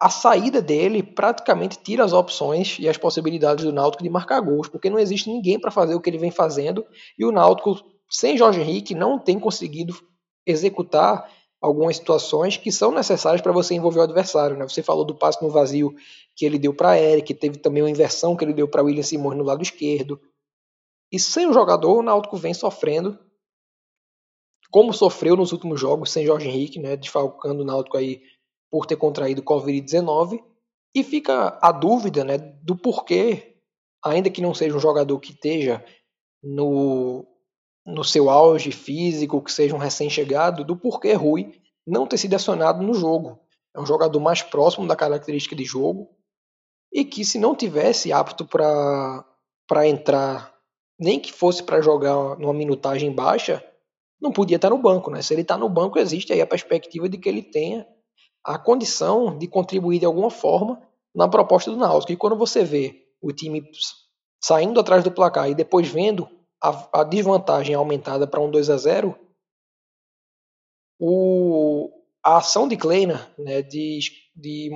a 0.00 0.10
saída 0.10 0.60
dele 0.60 1.02
praticamente 1.02 1.78
tira 1.78 2.04
as 2.04 2.12
opções 2.12 2.76
e 2.80 2.88
as 2.88 2.96
possibilidades 2.96 3.64
do 3.64 3.72
Náutico 3.72 4.02
de 4.02 4.10
marcar 4.10 4.40
gols, 4.40 4.68
porque 4.68 4.90
não 4.90 4.98
existe 4.98 5.30
ninguém 5.30 5.60
para 5.60 5.70
fazer 5.70 5.94
o 5.94 6.00
que 6.00 6.10
ele 6.10 6.18
vem 6.18 6.30
fazendo 6.30 6.84
e 7.18 7.24
o 7.24 7.30
Náutico, 7.30 7.80
sem 8.10 8.36
Jorge 8.36 8.60
Henrique, 8.60 8.94
não 8.94 9.18
tem 9.18 9.38
conseguido 9.38 9.94
executar 10.44 11.30
algumas 11.60 11.96
situações 11.96 12.56
que 12.56 12.72
são 12.72 12.90
necessárias 12.90 13.40
para 13.40 13.52
você 13.52 13.74
envolver 13.74 14.00
o 14.00 14.02
adversário. 14.02 14.56
Né? 14.56 14.68
Você 14.68 14.82
falou 14.82 15.04
do 15.04 15.14
passe 15.14 15.40
no 15.40 15.48
vazio 15.48 15.94
que 16.34 16.46
ele 16.46 16.58
deu 16.58 16.74
para 16.74 16.98
Eric, 16.98 17.34
teve 17.34 17.58
também 17.58 17.82
uma 17.82 17.90
inversão 17.90 18.36
que 18.36 18.44
ele 18.44 18.54
deu 18.54 18.68
para 18.68 18.82
William 18.82 19.02
Simões 19.02 19.36
no 19.36 19.44
lado 19.44 19.62
esquerdo. 19.62 20.20
E 21.10 21.18
sem 21.18 21.46
o 21.46 21.52
jogador, 21.52 21.98
o 21.98 22.02
Náutico 22.02 22.36
vem 22.36 22.54
sofrendo, 22.54 23.18
como 24.70 24.92
sofreu 24.92 25.36
nos 25.36 25.52
últimos 25.52 25.78
jogos 25.78 26.10
sem 26.10 26.24
Jorge 26.24 26.48
Henrique, 26.48 26.78
né? 26.78 26.96
desfalcando 26.96 27.62
o 27.62 27.66
Náutico 27.66 27.98
aí 27.98 28.22
por 28.70 28.86
ter 28.86 28.96
contraído 28.96 29.42
Covid-19 29.42 30.42
e 30.94 31.04
fica 31.04 31.58
a 31.60 31.70
dúvida 31.70 32.24
né, 32.24 32.38
do 32.38 32.76
porquê, 32.76 33.58
ainda 34.02 34.30
que 34.30 34.40
não 34.40 34.54
seja 34.54 34.76
um 34.76 34.80
jogador 34.80 35.18
que 35.20 35.32
esteja 35.32 35.84
no, 36.42 37.26
no 37.84 38.02
seu 38.02 38.30
auge 38.30 38.72
físico, 38.72 39.42
que 39.42 39.52
seja 39.52 39.74
um 39.74 39.78
recém-chegado, 39.78 40.64
do 40.64 40.76
porquê 40.76 41.12
Rui 41.12 41.60
não 41.86 42.06
ter 42.06 42.16
sido 42.16 42.34
acionado 42.34 42.82
no 42.82 42.94
jogo. 42.94 43.38
É 43.74 43.80
um 43.80 43.86
jogador 43.86 44.20
mais 44.20 44.42
próximo 44.42 44.86
da 44.86 44.96
característica 44.96 45.54
de 45.54 45.64
jogo 45.64 46.08
e 46.92 47.04
que 47.04 47.24
se 47.24 47.38
não 47.38 47.54
tivesse 47.54 48.12
apto 48.12 48.44
para 48.44 49.88
entrar, 49.88 50.54
nem 50.98 51.18
que 51.18 51.32
fosse 51.32 51.62
para 51.62 51.80
jogar 51.80 52.38
numa 52.38 52.52
minutagem 52.52 53.10
baixa, 53.10 53.64
não 54.20 54.30
podia 54.30 54.56
estar 54.56 54.70
no 54.70 54.78
banco. 54.78 55.10
Né? 55.10 55.22
Se 55.22 55.32
ele 55.32 55.42
está 55.42 55.56
no 55.56 55.68
banco, 55.68 55.98
existe 55.98 56.32
aí 56.32 56.40
a 56.40 56.46
perspectiva 56.46 57.08
de 57.08 57.18
que 57.18 57.28
ele 57.28 57.42
tenha 57.42 57.86
a 58.44 58.58
condição 58.58 59.36
de 59.38 59.48
contribuir 59.48 60.00
de 60.00 60.06
alguma 60.06 60.30
forma 60.30 60.80
na 61.14 61.28
proposta 61.28 61.70
do 61.70 61.76
Náutico. 61.76 62.12
E 62.12 62.16
quando 62.16 62.36
você 62.36 62.64
vê 62.64 63.08
o 63.20 63.32
time 63.32 63.62
saindo 64.42 64.78
atrás 64.80 65.02
do 65.02 65.10
placar 65.10 65.48
e 65.48 65.54
depois 65.54 65.88
vendo 65.88 66.28
a, 66.62 67.00
a 67.00 67.04
desvantagem 67.04 67.74
aumentada 67.74 68.26
para 68.26 68.40
um 68.40 68.50
2 68.50 68.70
a 68.70 68.76
0 68.76 69.18
o, 71.00 71.90
a 72.22 72.36
ação 72.38 72.68
de 72.68 72.76
Kleina 72.76 73.32
né, 73.38 73.62
de, 73.62 73.98
de 74.36 74.70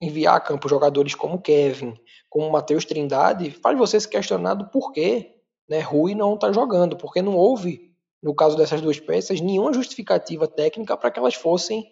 enviar 0.00 0.36
a 0.36 0.40
campo 0.40 0.68
jogadores 0.68 1.14
como 1.14 1.40
Kevin, 1.40 1.94
como 2.28 2.50
Matheus 2.50 2.84
Trindade, 2.84 3.50
faz 3.50 3.76
você 3.76 3.98
se 3.98 4.08
questionar 4.08 4.54
do 4.54 4.68
porquê 4.68 5.34
né, 5.68 5.80
Rui 5.80 6.14
não 6.14 6.34
está 6.34 6.50
jogando, 6.50 6.96
porque 6.96 7.20
não 7.20 7.36
houve, 7.36 7.92
no 8.22 8.34
caso 8.34 8.56
dessas 8.56 8.80
duas 8.80 8.98
peças, 8.98 9.40
nenhuma 9.40 9.72
justificativa 9.72 10.48
técnica 10.48 10.96
para 10.96 11.10
que 11.10 11.18
elas 11.18 11.34
fossem 11.34 11.86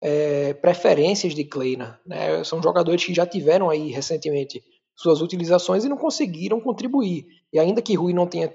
é, 0.00 0.52
preferências 0.54 1.34
de 1.34 1.44
Kleina. 1.44 1.98
Né? 2.04 2.44
São 2.44 2.62
jogadores 2.62 3.04
que 3.04 3.14
já 3.14 3.24
tiveram 3.24 3.70
aí 3.70 3.90
recentemente 3.90 4.62
suas 4.94 5.22
utilizações 5.22 5.84
e 5.84 5.88
não 5.88 5.96
conseguiram 5.96 6.60
contribuir. 6.60 7.26
E 7.52 7.58
ainda 7.58 7.80
que 7.80 7.94
Rui 7.94 8.12
não 8.12 8.26
tenha, 8.26 8.52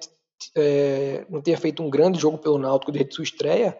é, 0.55 1.25
não 1.29 1.41
tenha 1.41 1.57
feito 1.57 1.81
um 1.81 1.89
grande 1.89 2.19
jogo 2.19 2.37
pelo 2.37 2.59
Náutico 2.59 2.91
desde 2.91 3.15
sua 3.15 3.23
estreia, 3.23 3.79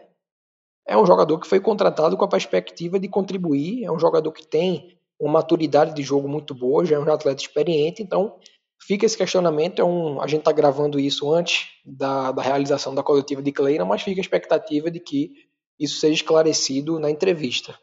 é 0.88 0.98
um 0.98 1.06
jogador 1.06 1.38
que 1.38 1.48
foi 1.48 1.60
contratado 1.60 2.16
com 2.16 2.24
a 2.24 2.30
perspectiva 2.30 2.98
de 2.98 3.10
contribuir, 3.10 3.84
é 3.84 3.92
um 3.92 4.00
jogador 4.00 4.32
que 4.32 4.48
tem 4.48 4.97
uma 5.20 5.34
maturidade 5.34 5.94
de 5.94 6.04
jogo 6.04 6.28
muito 6.28 6.54
boa, 6.54 6.86
já 6.86 6.96
é 6.96 7.00
um 7.00 7.12
atleta 7.12 7.42
experiente, 7.42 8.04
então 8.04 8.38
fica 8.82 9.06
esse 9.06 9.18
questionamento. 9.18 9.82
É 9.82 9.86
um, 9.86 10.22
a 10.22 10.28
gente 10.28 10.40
está 10.40 10.52
gravando 10.52 11.00
isso 11.00 11.32
antes 11.34 11.70
da, 11.86 12.32
da 12.32 12.42
realização 12.42 12.94
da 12.94 13.04
coletiva 13.04 13.42
de 13.42 13.52
Kleina, 13.52 13.86
mas 13.86 14.02
fica 14.02 14.20
a 14.20 14.22
expectativa 14.22 14.92
de 14.92 15.00
que 15.00 15.32
isso 15.80 16.00
seja 16.00 16.16
esclarecido 16.16 17.00
na 17.00 17.10
entrevista. 17.10 17.78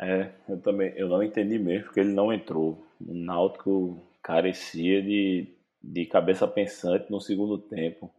É, 0.00 0.32
eu 0.48 0.60
também 0.60 0.92
eu 0.96 1.08
não 1.08 1.22
entendi 1.22 1.58
mesmo 1.58 1.84
porque 1.84 2.00
ele 2.00 2.12
não 2.12 2.32
entrou. 2.32 2.86
O 3.00 3.14
Náutico 3.14 4.00
carecia 4.22 5.02
de, 5.02 5.54
de 5.82 6.06
cabeça 6.06 6.46
pensante 6.46 7.10
no 7.10 7.20
segundo 7.20 7.58
tempo. 7.58 8.10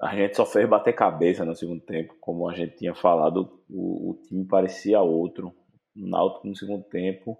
A 0.00 0.16
gente 0.16 0.36
só 0.36 0.44
fez 0.44 0.68
bater 0.68 0.92
cabeça 0.92 1.44
no 1.44 1.54
segundo 1.54 1.80
tempo, 1.80 2.16
como 2.20 2.48
a 2.48 2.54
gente 2.54 2.76
tinha 2.76 2.94
falado, 2.94 3.62
o, 3.70 4.10
o 4.10 4.14
time 4.26 4.44
parecia 4.44 5.00
outro. 5.00 5.54
O 5.96 6.06
Náutico 6.06 6.48
no 6.48 6.56
segundo 6.56 6.84
tempo, 6.84 7.38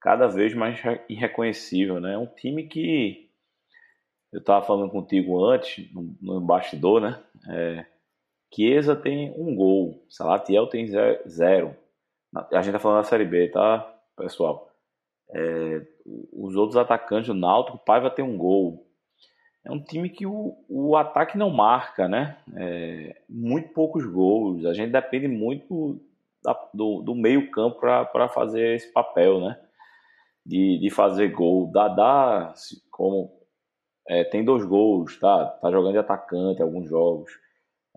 cada 0.00 0.26
vez 0.26 0.54
mais 0.54 0.80
irreconhecível, 1.08 2.00
né? 2.00 2.14
É 2.14 2.18
um 2.18 2.26
time 2.26 2.66
que 2.66 3.30
eu 4.32 4.40
estava 4.40 4.64
falando 4.64 4.90
contigo 4.90 5.44
antes, 5.44 5.92
no, 5.92 6.14
no 6.20 6.40
bastidor, 6.40 7.00
né? 7.00 7.22
É, 7.48 7.86
Chiesa 8.54 8.96
tem 8.96 9.32
um 9.36 9.54
gol, 9.54 10.04
Salatiel 10.08 10.66
tem 10.66 10.86
zero. 11.28 11.76
A 12.52 12.62
gente 12.62 12.72
tá 12.72 12.78
falando 12.78 12.98
da 12.98 13.04
Série 13.04 13.24
B, 13.24 13.48
tá, 13.48 13.78
pessoal? 14.16 14.70
É, 15.32 15.86
os 16.32 16.56
outros 16.56 16.76
atacantes 16.76 17.28
do 17.28 17.34
Náutico, 17.34 17.78
Paiva 17.78 18.10
tem 18.10 18.24
um 18.24 18.36
gol. 18.36 18.86
É 19.64 19.70
um 19.70 19.82
time 19.82 20.08
que 20.08 20.26
o, 20.26 20.56
o 20.68 20.96
ataque 20.96 21.36
não 21.36 21.50
marca, 21.50 22.08
né? 22.08 22.38
É, 22.56 23.22
muito 23.28 23.68
poucos 23.72 24.04
gols. 24.06 24.64
A 24.64 24.72
gente 24.72 24.90
depende 24.90 25.28
muito 25.28 26.00
da, 26.42 26.54
do, 26.74 27.02
do 27.02 27.14
meio 27.14 27.50
campo 27.50 27.80
para 27.80 28.28
fazer 28.28 28.76
esse 28.76 28.92
papel, 28.92 29.40
né? 29.40 29.60
De, 30.44 30.78
de 30.78 30.90
fazer 30.90 31.28
gol. 31.28 31.70
Dadá, 31.70 32.52
como 32.90 33.30
é, 34.08 34.24
tem 34.24 34.44
dois 34.44 34.64
gols, 34.64 35.18
tá? 35.18 35.46
Tá 35.46 35.70
jogando 35.70 35.92
de 35.92 35.98
atacante 35.98 36.62
alguns 36.62 36.88
jogos. 36.88 37.30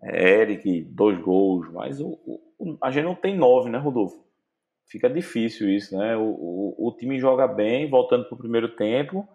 É, 0.03 0.41
Eric, 0.41 0.83
dois 0.83 1.19
gols, 1.19 1.71
mas 1.71 1.99
o, 2.01 2.19
o, 2.25 2.77
a 2.81 2.91
gente 2.91 3.05
não 3.05 3.15
tem 3.15 3.37
nove, 3.37 3.69
né, 3.69 3.77
Rodolfo? 3.77 4.23
Fica 4.87 5.09
difícil 5.09 5.69
isso, 5.69 5.97
né? 5.97 6.15
O, 6.17 6.23
o, 6.23 6.87
o 6.87 6.95
time 6.95 7.19
joga 7.19 7.47
bem, 7.47 7.89
voltando 7.89 8.25
para 8.25 8.35
o 8.35 8.37
primeiro 8.37 8.75
tempo, 8.75 9.27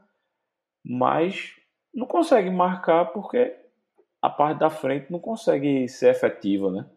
mas 0.85 1.55
não 1.93 2.07
consegue 2.07 2.51
marcar 2.51 3.07
porque 3.07 3.57
a 4.21 4.29
parte 4.29 4.59
da 4.59 4.71
frente 4.71 5.11
não 5.11 5.19
consegue 5.19 5.89
ser 5.89 6.11
efetiva, 6.11 6.71
né? 6.71 6.89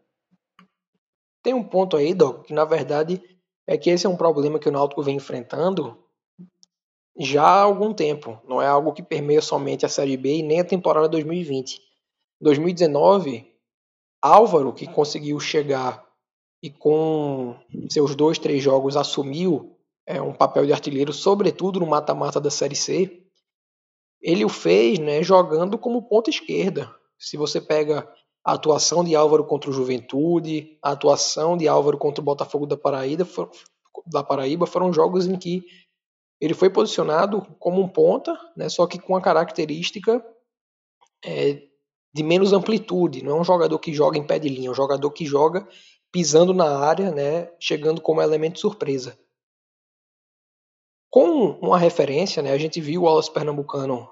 Tem 1.43 1.53
um 1.53 1.63
ponto 1.63 1.97
aí, 1.97 2.13
Doc, 2.13 2.45
que 2.45 2.53
na 2.53 2.65
verdade 2.65 3.21
é 3.67 3.77
que 3.77 3.89
esse 3.89 4.05
é 4.05 4.09
um 4.09 4.17
problema 4.17 4.59
que 4.59 4.69
o 4.69 4.71
Náutico 4.71 5.01
vem 5.01 5.15
enfrentando 5.15 5.97
já 7.17 7.43
há 7.43 7.61
algum 7.61 7.93
tempo. 7.93 8.39
Não 8.47 8.61
é 8.61 8.67
algo 8.67 8.93
que 8.93 9.03
permeia 9.03 9.41
somente 9.41 9.85
a 9.85 9.89
Série 9.89 10.17
B 10.17 10.37
e 10.37 10.43
nem 10.43 10.59
a 10.59 10.65
temporada 10.65 11.09
2020. 11.09 11.81
2019 12.39 13.51
Álvaro, 14.21 14.71
que 14.71 14.85
conseguiu 14.85 15.39
chegar 15.39 16.05
e 16.61 16.69
com 16.69 17.55
seus 17.89 18.15
dois, 18.15 18.37
três 18.37 18.61
jogos 18.61 18.95
assumiu 18.95 19.75
é, 20.05 20.21
um 20.21 20.33
papel 20.33 20.65
de 20.65 20.73
artilheiro, 20.73 21.11
sobretudo 21.11 21.79
no 21.79 21.87
mata-mata 21.87 22.39
da 22.39 22.51
Série 22.51 22.75
C, 22.75 23.23
ele 24.21 24.45
o 24.45 24.49
fez 24.49 24.99
né, 24.99 25.23
jogando 25.23 25.77
como 25.77 26.07
ponta 26.07 26.29
esquerda. 26.29 26.93
Se 27.17 27.35
você 27.35 27.59
pega 27.59 28.07
a 28.43 28.53
atuação 28.53 29.03
de 29.03 29.15
Álvaro 29.15 29.45
contra 29.45 29.69
o 29.69 29.73
Juventude, 29.73 30.77
a 30.81 30.91
atuação 30.91 31.55
de 31.55 31.67
Álvaro 31.67 31.97
contra 31.97 32.21
o 32.21 32.25
Botafogo 32.25 32.65
da 32.65 32.75
Paraíba, 32.75 33.27
da 34.07 34.23
Paraíba 34.23 34.65
foram 34.65 34.91
jogos 34.91 35.27
em 35.27 35.37
que 35.37 35.63
ele 36.39 36.55
foi 36.55 36.69
posicionado 36.69 37.45
como 37.59 37.81
um 37.81 37.87
ponta, 37.87 38.35
né, 38.57 38.67
só 38.67 38.87
que 38.87 38.99
com 38.99 39.15
a 39.15 39.21
característica 39.21 40.25
é, 41.23 41.67
de 42.13 42.23
menos 42.23 42.51
amplitude. 42.51 43.23
Não 43.23 43.37
é 43.37 43.41
um 43.41 43.43
jogador 43.43 43.77
que 43.77 43.93
joga 43.93 44.17
em 44.17 44.25
pé 44.25 44.39
de 44.39 44.49
linha, 44.49 44.69
é 44.69 44.71
um 44.71 44.75
jogador 44.75 45.11
que 45.11 45.23
joga 45.23 45.67
pisando 46.11 46.51
na 46.53 46.79
área, 46.79 47.11
né, 47.11 47.51
chegando 47.59 48.01
como 48.01 48.21
elemento 48.21 48.59
surpresa. 48.59 49.17
Com 51.11 51.59
uma 51.61 51.77
referência, 51.77 52.41
né, 52.41 52.51
a 52.51 52.57
gente 52.57 52.81
viu 52.81 53.01
o 53.01 53.05
Wallace 53.05 53.31
Pernambucano 53.31 54.09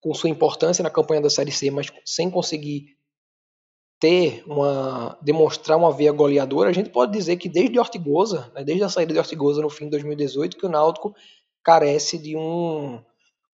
com 0.00 0.14
sua 0.14 0.30
importância 0.30 0.84
na 0.84 0.90
campanha 0.90 1.20
da 1.20 1.30
Série 1.30 1.50
C, 1.50 1.68
mas 1.70 1.88
sem 2.04 2.30
conseguir 2.30 2.95
ter 3.98 4.42
uma 4.46 5.18
demonstrar 5.22 5.78
uma 5.78 5.92
via 5.92 6.12
goleadora, 6.12 6.70
a 6.70 6.72
gente 6.72 6.90
pode 6.90 7.12
dizer 7.12 7.36
que 7.36 7.48
desde 7.48 7.78
Ortigosa, 7.78 8.50
né, 8.54 8.62
desde 8.62 8.84
a 8.84 8.88
saída 8.88 9.12
de 9.12 9.18
Ortigosa 9.18 9.62
no 9.62 9.70
fim 9.70 9.84
de 9.84 9.92
2018, 9.92 10.56
que 10.56 10.66
o 10.66 10.68
Náutico 10.68 11.14
carece 11.62 12.18
de 12.18 12.36
um 12.36 13.00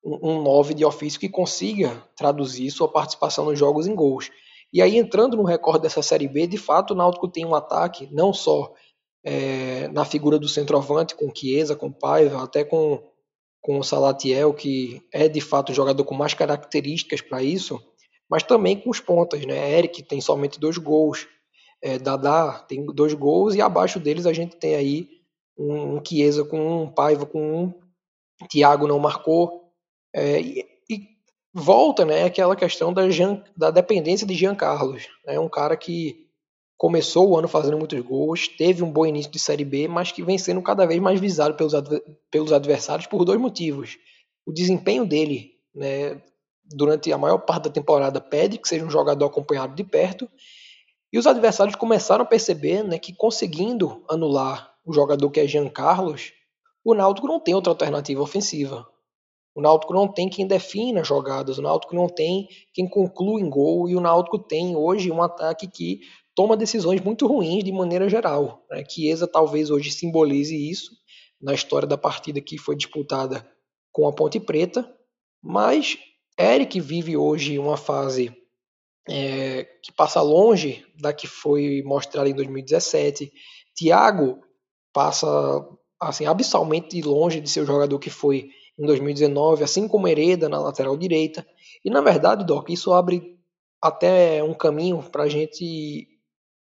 um 0.04 0.42
9 0.42 0.75
de 0.75 0.84
ofício 0.84 1.20
que 1.20 1.28
consiga 1.28 2.02
traduzir 2.16 2.70
sua 2.70 2.88
participação 2.88 3.44
nos 3.44 3.58
jogos 3.58 3.87
em 3.87 3.94
gols. 3.94 4.30
E 4.72 4.82
aí, 4.82 4.96
entrando 4.96 5.37
no 5.37 5.44
recorde 5.44 5.82
dessa 5.82 6.02
Série 6.02 6.26
B, 6.26 6.46
de 6.46 6.56
fato 6.56 6.92
o 6.92 6.96
Náutico 6.96 7.28
tem 7.28 7.44
um 7.44 7.54
ataque, 7.54 8.08
não 8.11 8.32
só 8.32 8.72
é, 9.25 9.87
na 9.88 10.04
figura 10.04 10.38
do 10.38 10.49
centroavante, 10.49 11.14
com 11.14 11.32
Chiesa, 11.32 11.76
com 11.76 11.92
Paiva, 11.92 12.42
até 12.42 12.64
com, 12.64 13.00
com 13.61 13.78
o 13.78 13.84
Salatiel, 13.84 14.52
que 14.52 15.00
é 15.12 15.28
de 15.28 15.40
fato 15.40 15.70
o 15.70 15.75
jogador 15.75 16.04
com 16.04 16.14
mais 16.14 16.34
características 16.34 17.20
para 17.20 17.42
isso, 17.42 17.80
mas 18.32 18.42
também 18.42 18.80
com 18.80 18.88
os 18.88 18.98
pontas. 18.98 19.44
Né? 19.44 19.78
Eric 19.78 20.02
tem 20.04 20.18
somente 20.18 20.58
dois 20.58 20.78
gols, 20.78 21.28
é, 21.82 21.98
Dadá 21.98 22.64
tem 22.66 22.86
dois 22.86 23.12
gols, 23.12 23.54
e 23.54 23.60
abaixo 23.60 24.00
deles 24.00 24.24
a 24.24 24.32
gente 24.32 24.56
tem 24.56 24.74
aí 24.74 25.06
um, 25.54 25.96
um 25.96 26.02
Chiesa 26.02 26.42
com 26.42 26.84
um, 26.84 26.88
Paiva 26.88 27.26
com 27.26 27.64
um, 27.64 27.74
Thiago 28.48 28.88
não 28.88 28.98
marcou, 28.98 29.70
é, 30.14 30.40
e, 30.40 30.64
e, 30.88 31.08
volta 31.52 32.06
né, 32.06 32.24
aquela 32.24 32.56
questão 32.56 32.90
da, 32.90 33.10
Jean, 33.10 33.44
da 33.54 33.70
dependência 33.70 34.26
de 34.26 34.32
Jean 34.32 34.54
Carlos. 34.54 35.08
É 35.26 35.34
né, 35.34 35.38
um 35.38 35.48
cara 35.48 35.76
que 35.76 36.26
começou 36.78 37.28
o 37.28 37.36
ano 37.36 37.48
fazendo 37.48 37.76
muitos 37.76 38.00
gols, 38.00 38.48
teve 38.48 38.82
um 38.82 38.90
bom 38.90 39.04
início 39.04 39.30
de 39.30 39.38
Série 39.38 39.66
B, 39.66 39.86
mas 39.88 40.10
que 40.10 40.22
vem 40.22 40.38
sendo 40.38 40.62
cada 40.62 40.86
vez 40.86 40.98
mais 41.02 41.20
visado 41.20 41.54
pelos, 41.54 41.74
pelos 42.30 42.50
adversários 42.50 43.06
por 43.06 43.26
dois 43.26 43.38
motivos. 43.38 43.98
O 44.46 44.52
desempenho 44.54 45.04
dele 45.04 45.50
né, 45.74 46.18
durante 46.75 47.12
a 47.12 47.19
maior 47.19 47.38
parte 47.38 47.64
da 47.64 47.71
temporada 47.71 48.21
pede 48.21 48.59
que 48.59 48.69
seja 48.69 48.85
um 48.85 48.91
jogador 48.91 49.26
acompanhado 49.26 49.75
de 49.75 49.85
perto, 49.85 50.29
e 51.12 51.19
os 51.19 51.26
adversários 51.26 51.76
começaram 51.76 52.25
a 52.25 52.26
perceber 52.26 52.83
né, 52.83 52.99
que 52.99 53.14
conseguindo 53.14 54.02
anular 54.09 54.73
o 54.85 54.93
jogador 54.93 55.31
que 55.31 55.41
é 55.41 55.47
Jean 55.47 55.69
Carlos, 55.69 56.33
o 56.85 56.95
Náutico 56.95 57.29
não 57.29 57.38
tem 57.38 57.55
outra 57.55 57.71
alternativa 57.71 58.23
ofensiva. 58.23 58.87
O 59.55 59.61
Náutico 59.61 59.93
não 59.93 60.09
tem 60.09 60.29
quem 60.29 60.47
defina 60.47 61.05
jogadas, 61.05 61.59
o 61.59 61.62
Náutico 61.62 61.95
não 61.95 62.09
tem 62.09 62.49
quem 62.73 62.88
conclui 62.88 63.43
em 63.43 63.50
gol 63.50 63.88
e 63.88 63.95
o 63.95 64.00
Náutico 64.00 64.38
tem 64.38 64.75
hoje 64.75 65.11
um 65.11 65.23
ataque 65.23 65.69
que 65.69 66.00
toma 66.35 66.57
decisões 66.57 67.00
muito 67.02 67.26
ruins 67.26 67.62
de 67.62 67.71
maneira 67.71 68.09
geral. 68.09 68.64
Né? 68.71 68.83
Chiesa 68.88 69.29
talvez 69.29 69.71
hoje 69.71 69.91
simbolize 69.91 70.57
isso 70.57 70.91
na 71.41 71.52
história 71.52 71.87
da 71.87 71.99
partida 71.99 72.41
que 72.41 72.57
foi 72.57 72.75
disputada 72.75 73.47
com 73.93 74.09
a 74.09 74.12
Ponte 74.12 74.41
Preta, 74.41 74.91
mas 75.43 75.99
Eric 76.42 76.80
vive 76.80 77.16
hoje 77.16 77.58
uma 77.58 77.76
fase 77.76 78.37
é, 79.08 79.64
que 79.82 79.92
passa 79.92 80.20
longe 80.20 80.84
da 81.00 81.12
que 81.12 81.26
foi 81.26 81.82
mostrada 81.84 82.28
em 82.28 82.34
2017. 82.34 83.32
Thiago 83.76 84.40
passa 84.92 85.26
assim 86.00 86.26
abissalmente 86.26 87.00
longe 87.00 87.40
de 87.40 87.49
ser 87.49 87.61
o 87.61 87.66
jogador 87.66 87.99
que 87.99 88.11
foi 88.11 88.50
em 88.78 88.84
2019, 88.84 89.62
assim 89.62 89.87
como 89.87 90.08
Hereda 90.08 90.49
na 90.49 90.58
lateral 90.58 90.96
direita. 90.96 91.46
E 91.84 91.90
na 91.90 92.00
verdade, 92.00 92.44
Doc, 92.44 92.68
isso 92.70 92.92
abre 92.92 93.38
até 93.80 94.42
um 94.42 94.54
caminho 94.54 95.02
para 95.02 95.25
a 95.25 95.28
gente 95.28 96.08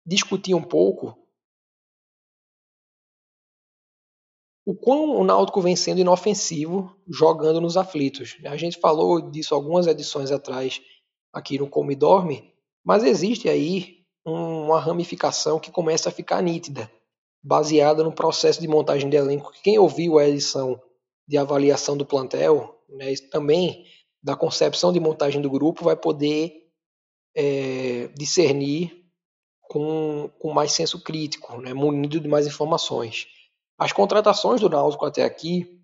discutir 0.07 0.55
um 0.55 0.63
pouco 0.63 1.17
o 4.69 4.75
quão 4.75 5.19
o 5.19 5.25
Náutico 5.25 5.63
vem 5.63 5.75
sendo 5.75 6.03
inofensivo 6.03 6.95
jogando 7.09 7.59
nos 7.59 7.79
aflitos. 7.79 8.37
A 8.45 8.55
gente 8.55 8.79
falou 8.79 9.19
disso 9.19 9.55
algumas 9.55 9.87
edições 9.87 10.31
atrás 10.31 10.83
aqui 11.33 11.59
no 11.59 11.71
Come 11.71 11.97
Dorme, 11.97 12.53
mas 12.85 13.03
existe 13.03 13.49
aí 13.49 14.05
uma 14.27 14.79
ramificação 14.79 15.59
que 15.59 15.71
começa 15.71 16.11
a 16.11 16.13
ficar 16.13 16.43
nítida, 16.43 16.93
baseada 17.43 18.05
no 18.05 18.13
processo 18.13 18.61
de 18.61 18.69
montagem 18.69 19.09
de 19.09 19.17
elenco. 19.17 19.55
Quem 19.63 19.79
ouviu 19.79 20.19
a 20.19 20.29
edição 20.29 20.79
de 21.27 21.39
avaliação 21.39 21.97
do 21.97 22.05
plantel, 22.05 22.79
né, 22.91 23.15
também 23.31 23.87
da 24.23 24.37
concepção 24.37 24.93
de 24.93 25.01
montagem 25.01 25.41
do 25.41 25.49
grupo, 25.49 25.83
vai 25.83 25.97
poder 25.97 26.53
é, 27.35 28.09
discernir 28.09 29.03
com, 29.63 30.29
com 30.39 30.53
mais 30.53 30.73
senso 30.73 31.03
crítico, 31.03 31.59
né, 31.59 31.73
munido 31.73 32.21
de 32.21 32.29
mais 32.29 32.47
informações. 32.47 33.38
As 33.79 33.93
contratações 33.93 34.61
do 34.61 34.69
Náutico 34.69 35.07
até 35.07 35.23
aqui, 35.23 35.81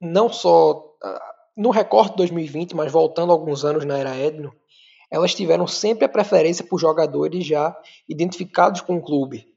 não 0.00 0.28
só 0.28 0.94
ah, 1.02 1.34
no 1.56 1.70
recorte 1.70 2.10
de 2.10 2.18
2020, 2.18 2.76
mas 2.76 2.92
voltando 2.92 3.32
alguns 3.32 3.64
anos 3.64 3.84
na 3.84 3.96
era 3.96 4.16
Edno, 4.16 4.54
elas 5.10 5.34
tiveram 5.34 5.66
sempre 5.66 6.04
a 6.04 6.08
preferência 6.08 6.64
por 6.64 6.78
jogadores 6.78 7.46
já 7.46 7.76
identificados 8.08 8.82
com 8.82 8.98
o 8.98 9.02
clube. 9.02 9.52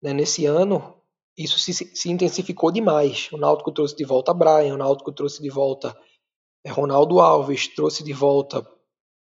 Né? 0.00 0.12
Nesse 0.12 0.46
ano, 0.46 0.94
isso 1.36 1.58
se, 1.58 2.08
intensificou 2.08 2.70
demais. 2.70 3.28
O 3.32 3.36
Náutico 3.36 3.72
trouxe 3.72 3.96
de 3.96 4.04
volta 4.04 4.32
Brian, 4.32 4.74
o 4.74 4.78
Náutico 4.78 5.10
trouxe 5.10 5.42
de 5.42 5.50
volta 5.50 5.96
é, 6.64 6.70
Ronaldo 6.70 7.20
Alves, 7.20 7.66
trouxe 7.68 8.04
de 8.04 8.12
volta 8.12 8.64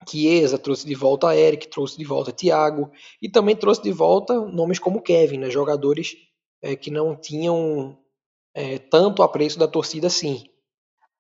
Chiesa, 0.09 0.59
trouxe 0.59 0.85
de 0.85 0.95
volta 0.97 1.37
Eric, 1.37 1.69
trouxe 1.69 1.97
de 1.97 2.05
volta 2.05 2.33
Thiago 2.33 2.91
e 3.21 3.29
também 3.29 3.55
trouxe 3.55 3.81
de 3.83 3.93
volta 3.93 4.35
nomes 4.35 4.81
como 4.81 5.01
Kevin, 5.01 5.39
né? 5.39 5.51
jogadores 5.51 6.17
é, 6.63 6.77
que 6.77 6.91
não 6.91 7.17
tinham 7.17 7.99
é, 8.55 8.79
tanto 8.79 9.23
apreço 9.23 9.59
da 9.59 9.67
torcida 9.67 10.07
assim. 10.07 10.45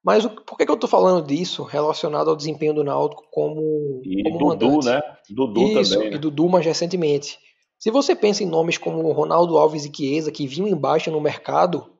Mas 0.03 0.25
o, 0.25 0.31
por 0.31 0.57
que, 0.57 0.65
que 0.65 0.71
eu 0.71 0.77
estou 0.77 0.89
falando 0.89 1.27
disso 1.27 1.63
relacionado 1.63 2.31
ao 2.31 2.37
desempenho 2.37 2.75
do 2.75 2.85
Náutico 2.85 3.25
como, 3.31 4.01
e 4.05 4.23
como 4.23 4.39
Dudu, 4.39 4.67
mandante? 4.67 4.87
né? 4.87 5.17
Dudu 5.31 5.81
Isso, 5.81 5.95
também. 5.95 6.11
Né? 6.11 6.17
e 6.17 6.19
Dudu 6.19 6.49
mais 6.49 6.65
recentemente. 6.65 7.39
Se 7.79 7.91
você 7.91 8.15
pensa 8.15 8.43
em 8.43 8.47
nomes 8.47 8.79
como 8.79 9.11
Ronaldo 9.13 9.59
Alves 9.59 9.85
e 9.85 9.93
Chiesa, 9.95 10.31
que 10.31 10.47
vinham 10.47 10.69
embaixo 10.69 11.11
no 11.11 11.21
mercado 11.21 11.93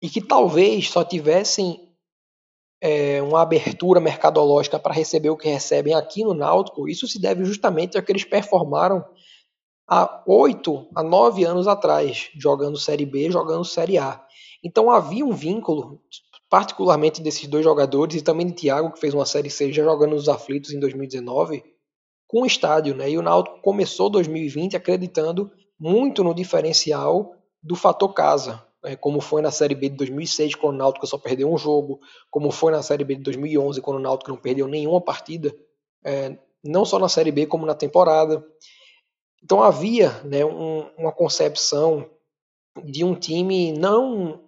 e 0.00 0.08
que 0.08 0.20
talvez 0.20 0.90
só 0.90 1.04
tivessem 1.04 1.88
é, 2.82 3.22
uma 3.22 3.40
abertura 3.42 4.00
mercadológica 4.00 4.78
para 4.78 4.92
receber 4.92 5.30
o 5.30 5.36
que 5.36 5.48
recebem 5.48 5.94
aqui 5.94 6.24
no 6.24 6.34
Náutico, 6.34 6.88
isso 6.88 7.06
se 7.06 7.20
deve 7.20 7.44
justamente 7.44 7.96
ao 7.96 8.02
que 8.02 8.10
eles 8.10 8.24
performaram 8.24 9.04
há 9.86 10.22
oito 10.26 10.88
a 10.94 11.02
nove 11.02 11.44
anos 11.44 11.66
atrás, 11.66 12.30
jogando 12.34 12.78
Série 12.78 13.06
B, 13.06 13.30
jogando 13.30 13.64
Série 13.64 13.98
A. 13.98 14.24
Então 14.62 14.90
havia 14.90 15.24
um 15.24 15.32
vínculo 15.32 16.00
particularmente 16.52 17.22
desses 17.22 17.48
dois 17.48 17.64
jogadores, 17.64 18.16
e 18.16 18.22
também 18.22 18.46
de 18.46 18.52
Thiago, 18.52 18.92
que 18.92 19.00
fez 19.00 19.14
uma 19.14 19.24
Série 19.24 19.48
C 19.48 19.72
já 19.72 19.82
jogando 19.82 20.10
nos 20.10 20.28
aflitos 20.28 20.70
em 20.70 20.78
2019, 20.78 21.64
com 22.28 22.42
o 22.42 22.46
estádio. 22.46 22.94
Né? 22.94 23.08
E 23.08 23.16
o 23.16 23.22
Náutico 23.22 23.62
começou 23.62 24.10
2020 24.10 24.76
acreditando 24.76 25.50
muito 25.80 26.22
no 26.22 26.34
diferencial 26.34 27.34
do 27.62 27.74
fator 27.74 28.12
casa, 28.12 28.62
né? 28.84 28.94
como 28.96 29.18
foi 29.18 29.40
na 29.40 29.50
Série 29.50 29.74
B 29.74 29.88
de 29.88 29.96
2006, 29.96 30.54
quando 30.56 30.74
o 30.74 30.78
Náutico 30.78 31.06
só 31.06 31.16
perdeu 31.16 31.50
um 31.50 31.56
jogo, 31.56 31.98
como 32.30 32.50
foi 32.50 32.70
na 32.70 32.82
Série 32.82 33.02
B 33.02 33.14
de 33.14 33.22
2011, 33.22 33.80
quando 33.80 33.96
o 33.96 34.02
Náutico 34.02 34.30
não 34.30 34.36
perdeu 34.36 34.68
nenhuma 34.68 35.00
partida, 35.00 35.56
é, 36.04 36.36
não 36.62 36.84
só 36.84 36.98
na 36.98 37.08
Série 37.08 37.32
B, 37.32 37.46
como 37.46 37.64
na 37.64 37.74
temporada. 37.74 38.44
Então 39.42 39.62
havia 39.62 40.10
né, 40.24 40.44
um, 40.44 40.88
uma 40.96 41.12
concepção 41.12 42.08
de 42.84 43.04
um 43.04 43.14
time 43.14 43.72
não 43.72 44.40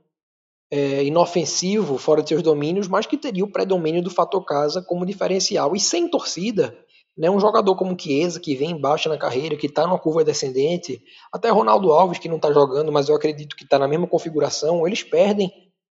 é, 0.71 1.05
inofensivo 1.05 1.99
fora 1.99 2.23
de 2.23 2.29
seus 2.29 2.43
domínios, 2.43 2.89
mas 2.89 3.07
que 3.07 3.17
teria 3.17 3.45
o 3.45 3.51
predomínio 3.51 4.03
do 4.03 4.11
fator 4.11 4.45
casa 4.45 4.83
como 4.83 5.05
diferencial. 5.07 5.75
E 5.75 5.81
sem 5.81 6.09
torcida, 6.09 6.77
né, 7.17 7.31
um 7.31 7.39
jogador 7.39 7.77
como 7.77 7.99
Chiesa, 7.99 8.41
que 8.41 8.57
vem 8.57 8.73
embaixo 8.73 9.09
na 9.09 9.19
carreira, 9.19 9.57
que 9.57 9.67
está 9.67 9.87
numa 9.87 9.99
curva 9.99 10.25
descendente, 10.25 11.03
até 11.33 11.49
Ronaldo 11.49 11.93
Alves, 11.93 12.19
que 12.19 12.29
não 12.29 12.37
está 12.37 12.53
jogando, 12.53 12.91
mas 12.91 13.09
eu 13.09 13.15
acredito 13.15 13.57
que 13.57 13.65
está 13.65 13.79
na 13.79 13.89
mesma 13.89 14.07
configuração, 14.07 14.87
eles 14.87 15.03
perdem 15.03 15.53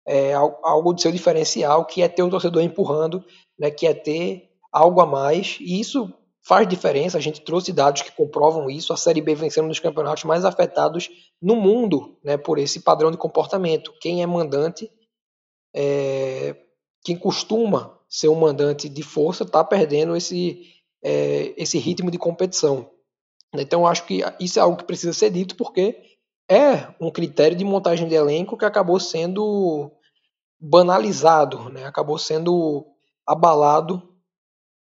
é, 0.07 0.35
algo 0.35 0.93
de 0.93 1.03
seu 1.03 1.13
diferencial, 1.13 1.85
que 1.85 2.03
é 2.03 2.09
ter 2.09 2.23
o 2.23 2.31
torcedor 2.31 2.63
empurrando, 2.63 3.25
né, 3.59 3.71
que 3.71 3.87
é 3.87 3.95
ter 3.95 4.51
algo 4.73 5.01
a 5.01 5.07
mais, 5.07 5.59
e 5.61 5.79
isso 5.79 6.13
faz 6.45 6.69
diferença. 6.69 7.19
A 7.19 7.21
gente 7.21 7.41
trouxe 7.41 7.73
dados 7.73 8.03
que 8.03 8.13
comprovam 8.13 8.71
isso. 8.71 8.93
A 8.93 8.97
Série 8.97 9.21
B 9.21 9.35
vencendo 9.35 9.67
nos 9.67 9.81
campeonatos 9.81 10.25
mais 10.25 10.45
afetados 10.45 11.11
no 11.41 11.57
mundo 11.57 12.19
né, 12.23 12.37
por 12.37 12.59
esse 12.59 12.81
padrão 12.81 13.11
de 13.11 13.17
comportamento. 13.17 13.93
Quem 14.01 14.23
é 14.23 14.27
mandante, 14.27 14.91
é, 15.75 16.55
quem 17.03 17.17
costuma 17.17 17.99
ser 18.09 18.29
um 18.29 18.35
mandante 18.35 18.89
de 18.89 19.03
força, 19.03 19.43
está 19.43 19.65
perdendo 19.65 20.15
esse, 20.15 20.63
é, 21.03 21.53
esse 21.57 21.79
ritmo 21.79 22.11
de 22.11 22.19
competição. 22.19 22.91
Então, 23.55 23.87
acho 23.87 24.05
que 24.05 24.23
isso 24.39 24.59
é 24.59 24.63
algo 24.63 24.77
que 24.77 24.85
precisa 24.85 25.13
ser 25.13 25.31
dito, 25.31 25.57
porque 25.57 25.97
é 26.49 26.95
um 27.01 27.11
critério 27.11 27.57
de 27.57 27.65
montagem 27.65 28.07
de 28.07 28.15
elenco 28.15 28.57
que 28.57 28.65
acabou 28.65 29.01
sendo 29.01 29.91
banalizado, 30.61 31.71
né? 31.71 31.85
acabou 31.85 32.19
sendo 32.19 32.87
abalado 33.27 34.14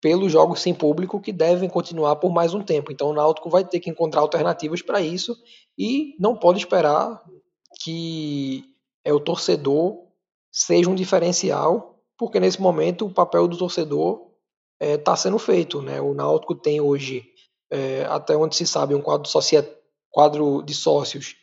pelos 0.03 0.33
jogos 0.33 0.61
sem 0.61 0.75
público 0.75 1.21
que 1.21 1.33
devem 1.33 1.69
continuar 1.69 2.17
por 2.17 2.33
mais 2.33 2.53
um 2.53 2.61
tempo. 2.61 2.91
Então 2.91 3.11
o 3.11 3.15
Náutico 3.15 3.49
vai 3.49 3.65
ter 3.65 3.79
que 3.79 3.89
encontrar 3.89 4.21
alternativas 4.21 4.83
para 4.83 5.01
isso 5.01 5.37
e 5.79 6.17
não 6.19 6.37
pode 6.37 6.59
esperar 6.59 7.23
que 7.81 8.65
é 9.05 9.13
o 9.13 9.21
torcedor 9.21 10.03
seja 10.51 10.91
um 10.91 10.95
diferencial, 10.95 12.01
porque 12.19 12.41
nesse 12.41 12.61
momento 12.61 13.07
o 13.07 13.15
papel 13.15 13.47
do 13.47 13.57
torcedor 13.57 14.33
está 14.81 14.93
é, 14.93 14.99
tá 14.99 15.17
sendo 15.17 15.39
feito. 15.39 15.81
Né? 15.81 16.01
O 16.01 16.13
Náutico 16.13 16.57
tem 16.57 16.81
hoje, 16.81 17.25
é, 17.71 18.05
até 18.07 18.37
onde 18.37 18.57
se 18.57 18.67
sabe, 18.67 18.97
um 18.97 19.01
quadro, 19.01 19.31
quadro 20.11 20.63
de 20.63 20.75
sócios 20.75 21.37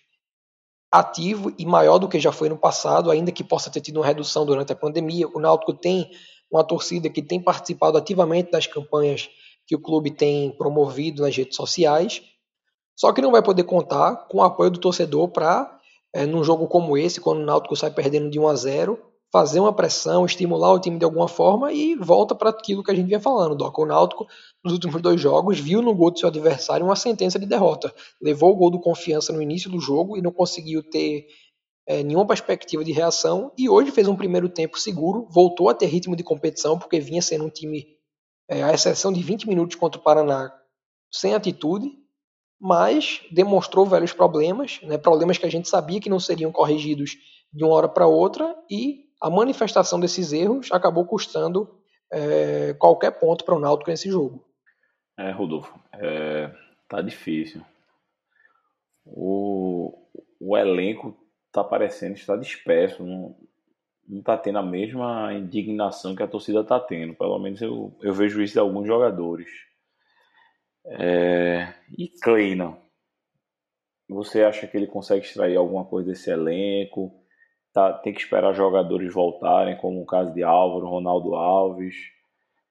ativo 0.91 1.53
e 1.57 1.65
maior 1.65 1.97
do 1.97 2.09
que 2.09 2.19
já 2.19 2.31
foi 2.31 2.49
no 2.49 2.57
passado, 2.57 3.09
ainda 3.09 3.31
que 3.31 3.43
possa 3.43 3.69
ter 3.69 3.79
tido 3.79 3.97
uma 3.97 4.05
redução 4.05 4.45
durante 4.45 4.73
a 4.73 4.75
pandemia. 4.75 5.29
O 5.29 5.39
Náutico 5.39 5.73
tem 5.73 6.11
uma 6.51 6.63
torcida 6.63 7.09
que 7.09 7.21
tem 7.21 7.41
participado 7.41 7.97
ativamente 7.97 8.51
das 8.51 8.67
campanhas 8.67 9.29
que 9.67 9.75
o 9.75 9.81
clube 9.81 10.11
tem 10.11 10.51
promovido 10.51 11.21
nas 11.21 11.35
redes 11.35 11.55
sociais, 11.55 12.23
só 12.95 13.13
que 13.13 13.21
não 13.21 13.31
vai 13.31 13.41
poder 13.41 13.63
contar 13.63 14.27
com 14.27 14.39
o 14.39 14.43
apoio 14.43 14.71
do 14.71 14.79
torcedor 14.79 15.29
para, 15.29 15.79
é, 16.13 16.25
num 16.25 16.43
jogo 16.43 16.67
como 16.67 16.97
esse, 16.97 17.21
quando 17.21 17.39
o 17.39 17.45
Náutico 17.45 17.75
sai 17.75 17.91
perdendo 17.91 18.29
de 18.29 18.39
1 18.39 18.47
a 18.47 18.55
0, 18.55 18.99
fazer 19.31 19.59
uma 19.59 19.71
pressão, 19.71 20.25
estimular 20.25 20.73
o 20.73 20.79
time 20.79 20.97
de 20.97 21.05
alguma 21.05 21.27
forma 21.27 21.71
e 21.71 21.95
volta 21.95 22.33
para 22.33 22.49
aquilo 22.49 22.83
que 22.83 22.91
a 22.91 22.95
gente 22.95 23.07
vinha 23.07 23.19
falando. 23.19 23.55
Doc. 23.55 23.77
O 23.77 23.85
Náutico, 23.85 24.27
nos 24.63 24.73
últimos 24.73 25.01
dois 25.01 25.21
jogos, 25.21 25.59
viu 25.59 25.81
no 25.81 25.95
gol 25.95 26.11
do 26.11 26.19
seu 26.19 26.29
adversário 26.29 26.85
uma 26.85 26.95
sentença 26.95 27.37
de 27.37 27.45
derrota. 27.45 27.93
Levou 28.21 28.51
o 28.51 28.55
gol 28.55 28.71
do 28.71 28.79
confiança 28.79 29.31
no 29.31 29.41
início 29.41 29.69
do 29.69 29.79
jogo 29.79 30.17
e 30.17 30.21
não 30.21 30.31
conseguiu 30.31 30.81
ter 30.83 31.27
é, 31.89 32.03
nenhuma 32.03 32.27
perspectiva 32.27 32.83
de 32.83 32.91
reação 32.91 33.51
e 33.57 33.67
hoje 33.67 33.89
fez 33.89 34.07
um 34.07 34.15
primeiro 34.15 34.47
tempo 34.47 34.77
seguro, 34.77 35.25
voltou 35.27 35.69
a 35.69 35.73
ter 35.73 35.87
ritmo 35.87 36.15
de 36.15 36.23
competição 36.23 36.77
porque 36.77 36.99
vinha 36.99 37.19
sendo 37.19 37.45
um 37.45 37.49
time, 37.49 37.97
é, 38.47 38.61
à 38.61 38.71
exceção 38.71 39.11
de 39.11 39.23
20 39.23 39.49
minutos 39.49 39.75
contra 39.75 39.99
o 39.99 40.03
Paraná, 40.03 40.55
sem 41.11 41.33
atitude, 41.33 41.89
mas 42.61 43.21
demonstrou 43.31 43.87
velhos 43.87 44.13
problemas, 44.13 44.79
né, 44.83 44.99
problemas 44.99 45.39
que 45.39 45.47
a 45.47 45.49
gente 45.49 45.67
sabia 45.67 45.99
que 45.99 46.11
não 46.11 46.19
seriam 46.19 46.51
corrigidos 46.51 47.17
de 47.51 47.63
uma 47.63 47.73
hora 47.73 47.89
para 47.89 48.05
outra 48.05 48.55
e 48.69 49.05
a 49.19 49.27
manifestação 49.27 49.99
desses 49.99 50.31
erros 50.31 50.71
acabou 50.71 51.07
custando 51.07 51.75
é, 52.13 52.75
qualquer 52.75 53.19
ponto 53.19 53.43
para 53.43 53.55
o 53.55 53.59
Náutico 53.59 53.89
nesse 53.89 54.11
jogo. 54.11 54.45
É, 55.17 55.31
Rodolfo, 55.31 55.73
é, 55.93 56.53
tá 56.87 57.01
difícil. 57.01 57.65
O, 59.03 60.07
o 60.39 60.55
elenco 60.55 61.17
tá 61.51 61.63
parecendo 61.63 62.13
estar 62.15 62.37
disperso, 62.37 63.03
não, 63.03 63.35
não 64.07 64.21
tá 64.21 64.37
tendo 64.37 64.59
a 64.59 64.63
mesma 64.63 65.33
indignação 65.33 66.15
que 66.15 66.23
a 66.23 66.27
torcida 66.27 66.63
tá 66.63 66.79
tendo. 66.79 67.15
Pelo 67.15 67.39
menos 67.39 67.61
eu, 67.61 67.95
eu 68.01 68.13
vejo 68.13 68.41
isso 68.41 68.53
de 68.53 68.59
alguns 68.59 68.87
jogadores. 68.87 69.49
É, 70.85 71.73
e 71.97 72.07
Kleina, 72.21 72.77
você 74.09 74.43
acha 74.43 74.65
que 74.67 74.75
ele 74.75 74.87
consegue 74.87 75.25
extrair 75.25 75.55
alguma 75.55 75.85
coisa 75.85 76.09
desse 76.09 76.31
elenco? 76.31 77.13
Tá, 77.71 77.93
tem 77.93 78.11
que 78.11 78.19
esperar 78.19 78.53
jogadores 78.53 79.13
voltarem, 79.13 79.77
como 79.77 80.01
o 80.01 80.05
caso 80.05 80.33
de 80.33 80.41
Álvaro, 80.41 80.89
Ronaldo 80.89 81.35
Alves. 81.35 81.95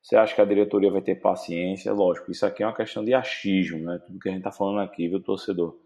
Você 0.02 0.16
acha 0.16 0.34
que 0.34 0.40
a 0.40 0.44
diretoria 0.44 0.90
vai 0.90 1.02
ter 1.02 1.16
paciência? 1.16 1.92
Lógico, 1.92 2.32
isso 2.32 2.44
aqui 2.44 2.62
é 2.62 2.66
uma 2.66 2.74
questão 2.74 3.04
de 3.04 3.14
achismo, 3.14 3.78
né? 3.84 4.00
Tudo 4.04 4.18
que 4.18 4.28
a 4.28 4.32
gente 4.32 4.42
tá 4.42 4.50
falando 4.50 4.80
aqui, 4.80 5.06
viu, 5.06 5.22
torcedor? 5.22 5.78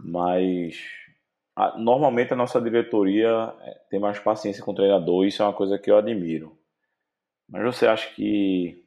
Mas 0.00 0.76
normalmente 1.78 2.32
a 2.32 2.36
nossa 2.36 2.60
diretoria 2.60 3.54
é, 3.62 3.80
tem 3.90 3.98
mais 3.98 4.18
paciência 4.18 4.62
com 4.62 4.72
o 4.72 4.74
treinador, 4.74 5.24
isso 5.24 5.42
é 5.42 5.46
uma 5.46 5.54
coisa 5.54 5.78
que 5.78 5.90
eu 5.90 5.96
admiro. 5.96 6.56
Mas 7.48 7.64
você 7.64 7.86
acha 7.86 8.12
que, 8.14 8.84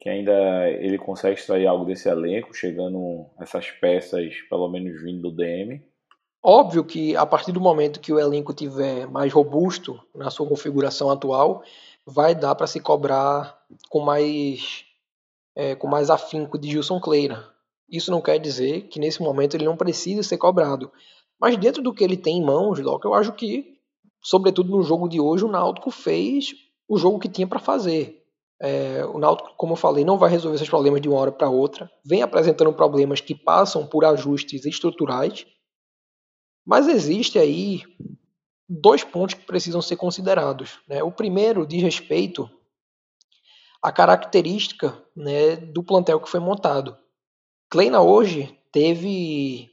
que 0.00 0.08
ainda 0.08 0.68
ele 0.70 0.96
consegue 0.96 1.38
extrair 1.38 1.66
algo 1.66 1.84
desse 1.84 2.08
elenco, 2.08 2.54
chegando 2.54 3.26
essas 3.38 3.70
peças, 3.70 4.34
pelo 4.48 4.68
menos 4.68 5.02
vindo 5.02 5.22
do 5.22 5.36
DM? 5.36 5.82
Óbvio 6.42 6.84
que 6.84 7.14
a 7.16 7.26
partir 7.26 7.52
do 7.52 7.60
momento 7.60 8.00
que 8.00 8.12
o 8.12 8.18
elenco 8.18 8.54
tiver 8.54 9.06
mais 9.06 9.30
robusto 9.30 10.00
na 10.14 10.30
sua 10.30 10.48
configuração 10.48 11.10
atual, 11.10 11.62
vai 12.06 12.34
dar 12.34 12.54
para 12.54 12.66
se 12.66 12.80
cobrar 12.80 13.60
com 13.90 14.00
mais 14.00 14.86
é, 15.54 15.74
com 15.74 15.86
mais 15.86 16.08
afinco 16.08 16.58
de 16.58 16.70
Gilson 16.70 16.98
Kleina. 16.98 17.46
Isso 17.90 18.10
não 18.10 18.22
quer 18.22 18.38
dizer 18.38 18.82
que 18.82 19.00
nesse 19.00 19.20
momento 19.20 19.54
ele 19.54 19.64
não 19.64 19.76
precisa 19.76 20.22
ser 20.22 20.38
cobrado. 20.38 20.90
Mas 21.40 21.56
dentro 21.56 21.82
do 21.82 21.94
que 21.94 22.04
ele 22.04 22.16
tem 22.16 22.38
em 22.38 22.44
mãos, 22.44 22.78
Doc, 22.80 23.04
eu 23.04 23.14
acho 23.14 23.32
que, 23.32 23.78
sobretudo 24.22 24.70
no 24.70 24.82
jogo 24.82 25.08
de 25.08 25.18
hoje, 25.18 25.44
o 25.44 25.48
Náutico 25.48 25.90
fez 25.90 26.54
o 26.86 26.98
jogo 26.98 27.18
que 27.18 27.28
tinha 27.28 27.46
para 27.46 27.58
fazer. 27.58 28.22
É, 28.60 29.06
o 29.06 29.18
Náutico, 29.18 29.54
como 29.56 29.72
eu 29.72 29.76
falei, 29.76 30.04
não 30.04 30.18
vai 30.18 30.28
resolver 30.28 30.56
esses 30.56 30.68
problemas 30.68 31.00
de 31.00 31.08
uma 31.08 31.18
hora 31.18 31.32
para 31.32 31.48
outra. 31.48 31.90
Vem 32.04 32.20
apresentando 32.20 32.72
problemas 32.74 33.22
que 33.22 33.34
passam 33.34 33.86
por 33.86 34.04
ajustes 34.04 34.66
estruturais. 34.66 35.46
Mas 36.66 36.86
existe 36.86 37.38
aí 37.38 37.82
dois 38.68 39.02
pontos 39.02 39.34
que 39.34 39.46
precisam 39.46 39.80
ser 39.80 39.96
considerados. 39.96 40.78
Né? 40.86 41.02
O 41.02 41.10
primeiro 41.10 41.66
diz 41.66 41.82
respeito 41.82 42.50
à 43.82 43.90
característica 43.90 45.02
né, 45.16 45.56
do 45.56 45.82
plantel 45.82 46.20
que 46.20 46.28
foi 46.28 46.38
montado. 46.38 46.96
Kleina 47.70 48.02
hoje 48.02 48.58
teve 48.70 49.70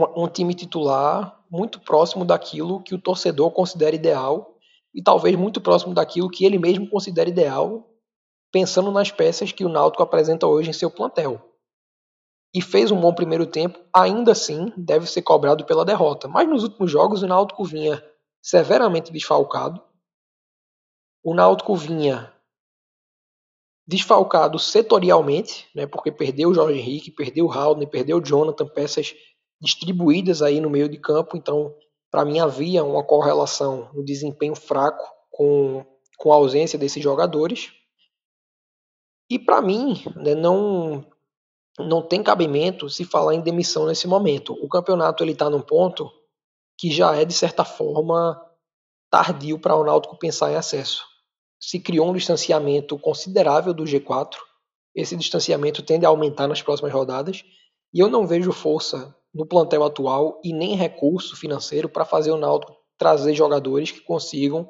um, 0.00 0.24
um 0.24 0.28
time 0.28 0.54
titular 0.54 1.38
muito 1.50 1.80
próximo 1.80 2.24
daquilo 2.24 2.82
que 2.82 2.94
o 2.94 3.00
torcedor 3.00 3.50
considera 3.50 3.94
ideal 3.94 4.56
e 4.94 5.02
talvez 5.02 5.36
muito 5.36 5.60
próximo 5.60 5.94
daquilo 5.94 6.30
que 6.30 6.44
ele 6.44 6.58
mesmo 6.58 6.88
considera 6.88 7.28
ideal, 7.28 7.88
pensando 8.52 8.90
nas 8.90 9.10
peças 9.10 9.52
que 9.52 9.64
o 9.64 9.68
Náutico 9.68 10.02
apresenta 10.02 10.46
hoje 10.46 10.70
em 10.70 10.72
seu 10.72 10.90
plantel. 10.90 11.40
E 12.52 12.60
fez 12.60 12.90
um 12.90 13.00
bom 13.00 13.14
primeiro 13.14 13.46
tempo, 13.46 13.78
ainda 13.94 14.32
assim 14.32 14.72
deve 14.76 15.06
ser 15.06 15.22
cobrado 15.22 15.64
pela 15.64 15.84
derrota. 15.84 16.26
Mas 16.26 16.48
nos 16.48 16.64
últimos 16.64 16.90
jogos 16.90 17.22
o 17.22 17.26
Náutico 17.26 17.64
vinha 17.64 18.02
severamente 18.42 19.12
desfalcado. 19.12 19.80
O 21.22 21.32
Náutico 21.32 21.76
vinha 21.76 22.32
desfalcado 23.86 24.58
setorialmente, 24.58 25.68
né, 25.74 25.86
porque 25.86 26.10
perdeu 26.10 26.50
o 26.50 26.54
Jorge 26.54 26.78
Henrique, 26.78 27.10
perdeu 27.10 27.46
o 27.46 27.52
Haldane, 27.52 27.86
perdeu 27.86 28.18
o 28.18 28.24
Jonathan, 28.24 28.66
peças 28.66 29.14
distribuídas 29.60 30.42
aí 30.42 30.60
no 30.60 30.70
meio 30.70 30.88
de 30.88 30.96
campo, 30.98 31.36
então 31.36 31.74
para 32.10 32.24
mim 32.24 32.40
havia 32.40 32.82
uma 32.82 33.04
correlação 33.04 33.90
no 33.92 34.04
desempenho 34.04 34.54
fraco 34.54 35.04
com, 35.30 35.84
com 36.18 36.32
a 36.32 36.36
ausência 36.36 36.78
desses 36.78 37.02
jogadores. 37.02 37.72
E 39.28 39.38
para 39.38 39.62
mim, 39.62 40.02
né, 40.16 40.34
não 40.34 41.06
não 41.78 42.02
tem 42.02 42.22
cabimento 42.22 42.90
se 42.90 43.04
falar 43.04 43.34
em 43.34 43.40
demissão 43.40 43.86
nesse 43.86 44.06
momento. 44.06 44.52
O 44.62 44.68
campeonato 44.68 45.22
ele 45.22 45.32
está 45.32 45.48
num 45.48 45.62
ponto 45.62 46.10
que 46.76 46.90
já 46.90 47.14
é 47.16 47.24
de 47.24 47.32
certa 47.32 47.64
forma 47.64 48.38
tardio 49.10 49.58
para 49.58 49.76
o 49.76 49.84
Náutico 49.84 50.18
pensar 50.18 50.52
em 50.52 50.56
acesso. 50.56 51.04
Se 51.58 51.78
criou 51.78 52.10
um 52.10 52.14
distanciamento 52.14 52.98
considerável 52.98 53.72
do 53.72 53.84
G4. 53.84 54.36
Esse 54.94 55.16
distanciamento 55.16 55.82
tende 55.82 56.04
a 56.04 56.08
aumentar 56.08 56.48
nas 56.48 56.60
próximas 56.60 56.92
rodadas 56.92 57.44
e 57.94 58.00
eu 58.00 58.08
não 58.08 58.26
vejo 58.26 58.52
força 58.52 59.14
no 59.32 59.46
plantel 59.46 59.84
atual 59.84 60.40
e 60.44 60.52
nem 60.52 60.74
recurso 60.74 61.36
financeiro 61.36 61.88
para 61.88 62.04
fazer 62.04 62.30
o 62.30 62.36
Náutico 62.36 62.76
trazer 62.98 63.34
jogadores 63.34 63.90
que 63.90 64.00
consigam 64.00 64.68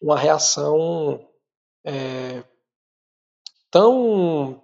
uma 0.00 0.18
reação 0.18 1.26
é, 1.82 2.44
tão 3.70 4.62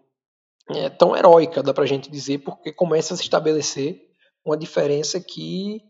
é, 0.69 0.91
tão 0.91 1.17
heróica, 1.17 1.63
dá 1.63 1.73
para 1.73 1.85
a 1.85 1.87
gente 1.87 2.11
dizer, 2.11 2.39
porque 2.39 2.73
começa 2.73 3.15
a 3.15 3.17
se 3.17 3.23
estabelecer 3.23 4.11
uma 4.45 4.57
diferença 4.57 5.21
que 5.21 5.81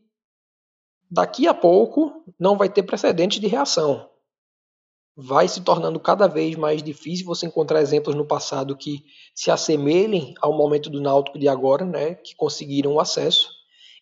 daqui 1.10 1.48
a 1.48 1.54
pouco 1.54 2.24
não 2.38 2.56
vai 2.56 2.68
ter 2.68 2.82
precedente 2.82 3.40
de 3.40 3.46
reação. 3.46 4.08
Vai 5.16 5.48
se 5.48 5.62
tornando 5.62 5.98
cada 5.98 6.26
vez 6.26 6.56
mais 6.56 6.82
difícil 6.82 7.24
você 7.24 7.46
encontrar 7.46 7.80
exemplos 7.80 8.14
no 8.14 8.26
passado 8.26 8.76
que 8.76 9.02
se 9.34 9.50
assemelhem 9.50 10.34
ao 10.42 10.52
momento 10.52 10.90
do 10.90 11.00
Náutico 11.00 11.38
de 11.38 11.48
agora, 11.48 11.86
né, 11.86 12.14
que 12.14 12.36
conseguiram 12.36 12.92
o 12.94 13.00
acesso. 13.00 13.50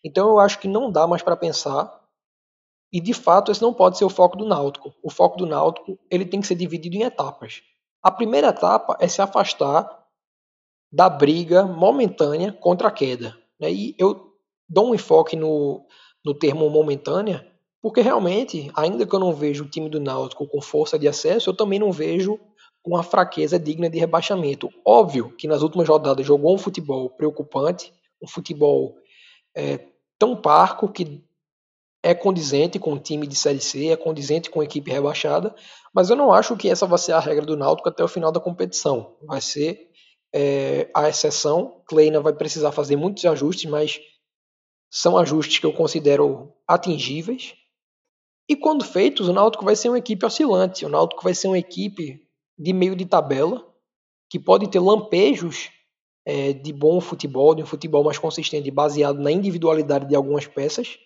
Então 0.02 0.28
eu 0.28 0.40
acho 0.40 0.58
que 0.58 0.66
não 0.66 0.90
dá 0.90 1.06
mais 1.06 1.22
para 1.22 1.36
pensar. 1.36 2.02
E 2.92 3.00
de 3.00 3.14
fato 3.14 3.52
esse 3.52 3.62
não 3.62 3.72
pode 3.72 3.96
ser 3.96 4.04
o 4.04 4.10
foco 4.10 4.36
do 4.36 4.44
Náutico. 4.44 4.92
O 5.02 5.10
foco 5.10 5.36
do 5.36 5.46
Náutico 5.46 5.98
ele 6.10 6.24
tem 6.24 6.40
que 6.40 6.46
ser 6.46 6.56
dividido 6.56 6.96
em 6.96 7.02
etapas. 7.02 7.62
A 8.02 8.10
primeira 8.10 8.48
etapa 8.48 8.96
é 9.00 9.06
se 9.06 9.22
afastar 9.22 10.04
da 10.92 11.08
briga 11.08 11.64
momentânea 11.64 12.52
contra 12.52 12.88
a 12.88 12.90
queda. 12.90 13.36
Né? 13.58 13.72
E 13.72 13.94
eu 13.98 14.32
dou 14.68 14.90
um 14.90 14.94
enfoque 14.94 15.36
no, 15.36 15.86
no 16.24 16.34
termo 16.34 16.68
momentânea, 16.68 17.50
porque 17.84 18.00
realmente, 18.00 18.70
ainda 18.74 19.06
que 19.06 19.14
eu 19.14 19.20
não 19.20 19.34
vejo 19.34 19.64
o 19.64 19.68
time 19.68 19.90
do 19.90 20.00
Náutico 20.00 20.48
com 20.48 20.58
força 20.62 20.98
de 20.98 21.06
acesso, 21.06 21.50
eu 21.50 21.54
também 21.54 21.78
não 21.78 21.92
vejo 21.92 22.40
com 22.82 22.96
a 22.96 23.02
fraqueza 23.02 23.58
digna 23.58 23.90
de 23.90 23.98
rebaixamento. 23.98 24.70
Óbvio 24.86 25.36
que 25.36 25.46
nas 25.46 25.60
últimas 25.60 25.86
rodadas 25.86 26.24
jogou 26.24 26.54
um 26.54 26.58
futebol 26.58 27.10
preocupante, 27.10 27.92
um 28.22 28.26
futebol 28.26 28.96
é, 29.54 29.86
tão 30.18 30.34
parco 30.34 30.90
que 30.90 31.22
é 32.02 32.14
condizente 32.14 32.78
com 32.78 32.94
o 32.94 32.98
time 32.98 33.26
de 33.26 33.36
Série 33.36 33.60
C, 33.60 33.88
é 33.88 33.96
condizente 33.98 34.48
com 34.48 34.62
a 34.62 34.64
equipe 34.64 34.90
rebaixada, 34.90 35.54
mas 35.94 36.08
eu 36.08 36.16
não 36.16 36.32
acho 36.32 36.56
que 36.56 36.70
essa 36.70 36.86
vai 36.86 36.98
ser 36.98 37.12
a 37.12 37.20
regra 37.20 37.44
do 37.44 37.54
Náutico 37.54 37.90
até 37.90 38.02
o 38.02 38.08
final 38.08 38.32
da 38.32 38.40
competição. 38.40 39.14
Vai 39.26 39.42
ser 39.42 39.90
é, 40.34 40.88
a 40.96 41.06
exceção. 41.10 41.82
Kleina 41.86 42.18
vai 42.18 42.32
precisar 42.32 42.72
fazer 42.72 42.96
muitos 42.96 43.26
ajustes, 43.26 43.70
mas 43.70 44.00
são 44.90 45.18
ajustes 45.18 45.58
que 45.58 45.66
eu 45.66 45.72
considero 45.74 46.50
atingíveis. 46.66 47.52
E 48.48 48.54
quando 48.54 48.84
feitos, 48.84 49.28
o 49.28 49.32
Náutico 49.32 49.64
vai 49.64 49.74
ser 49.74 49.88
uma 49.88 49.98
equipe 49.98 50.24
oscilante. 50.24 50.84
O 50.84 50.88
Náutico 50.88 51.22
vai 51.22 51.34
ser 51.34 51.48
uma 51.48 51.58
equipe 51.58 52.20
de 52.58 52.72
meio 52.72 52.94
de 52.94 53.06
tabela, 53.06 53.66
que 54.30 54.38
pode 54.38 54.68
ter 54.68 54.80
lampejos 54.80 55.70
é, 56.26 56.52
de 56.52 56.72
bom 56.72 57.00
futebol, 57.00 57.54
de 57.54 57.62
um 57.62 57.66
futebol 57.66 58.04
mais 58.04 58.18
consistente, 58.18 58.70
baseado 58.70 59.18
na 59.18 59.30
individualidade 59.30 60.06
de 60.06 60.14
algumas 60.14 60.46
peças, 60.46 60.98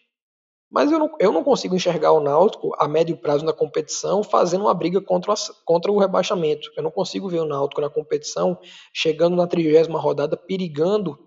mas 0.70 0.92
eu 0.92 0.98
não, 0.98 1.11
eu 1.18 1.33
não 1.33 1.42
consigo 1.42 1.74
enxergar 1.74 2.12
o 2.12 2.20
Náutico 2.20 2.74
a 2.79 2.87
médio 2.87 3.16
prazo 3.16 3.44
na 3.44 3.55
competição 3.55 4.22
fazendo 4.22 4.62
uma 4.62 4.74
briga 4.74 5.01
contra, 5.01 5.35
contra 5.64 5.90
o 5.90 5.98
rebaixamento. 5.98 6.70
Eu 6.77 6.83
não 6.83 6.90
consigo 6.90 7.29
ver 7.29 7.40
o 7.40 7.46
Náutico 7.46 7.81
na 7.81 7.88
competição 7.88 8.59
chegando 8.92 9.35
na 9.35 9.46
trigésima 9.46 9.98
rodada 9.98 10.37
perigando 10.37 11.18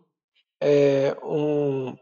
é, 0.62 1.18
um, 1.24 1.96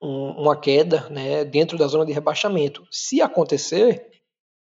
um, 0.00 0.30
uma 0.30 0.58
queda 0.58 1.08
né, 1.10 1.44
dentro 1.44 1.76
da 1.76 1.86
zona 1.86 2.06
de 2.06 2.12
rebaixamento. 2.12 2.86
Se 2.90 3.20
acontecer, 3.20 4.10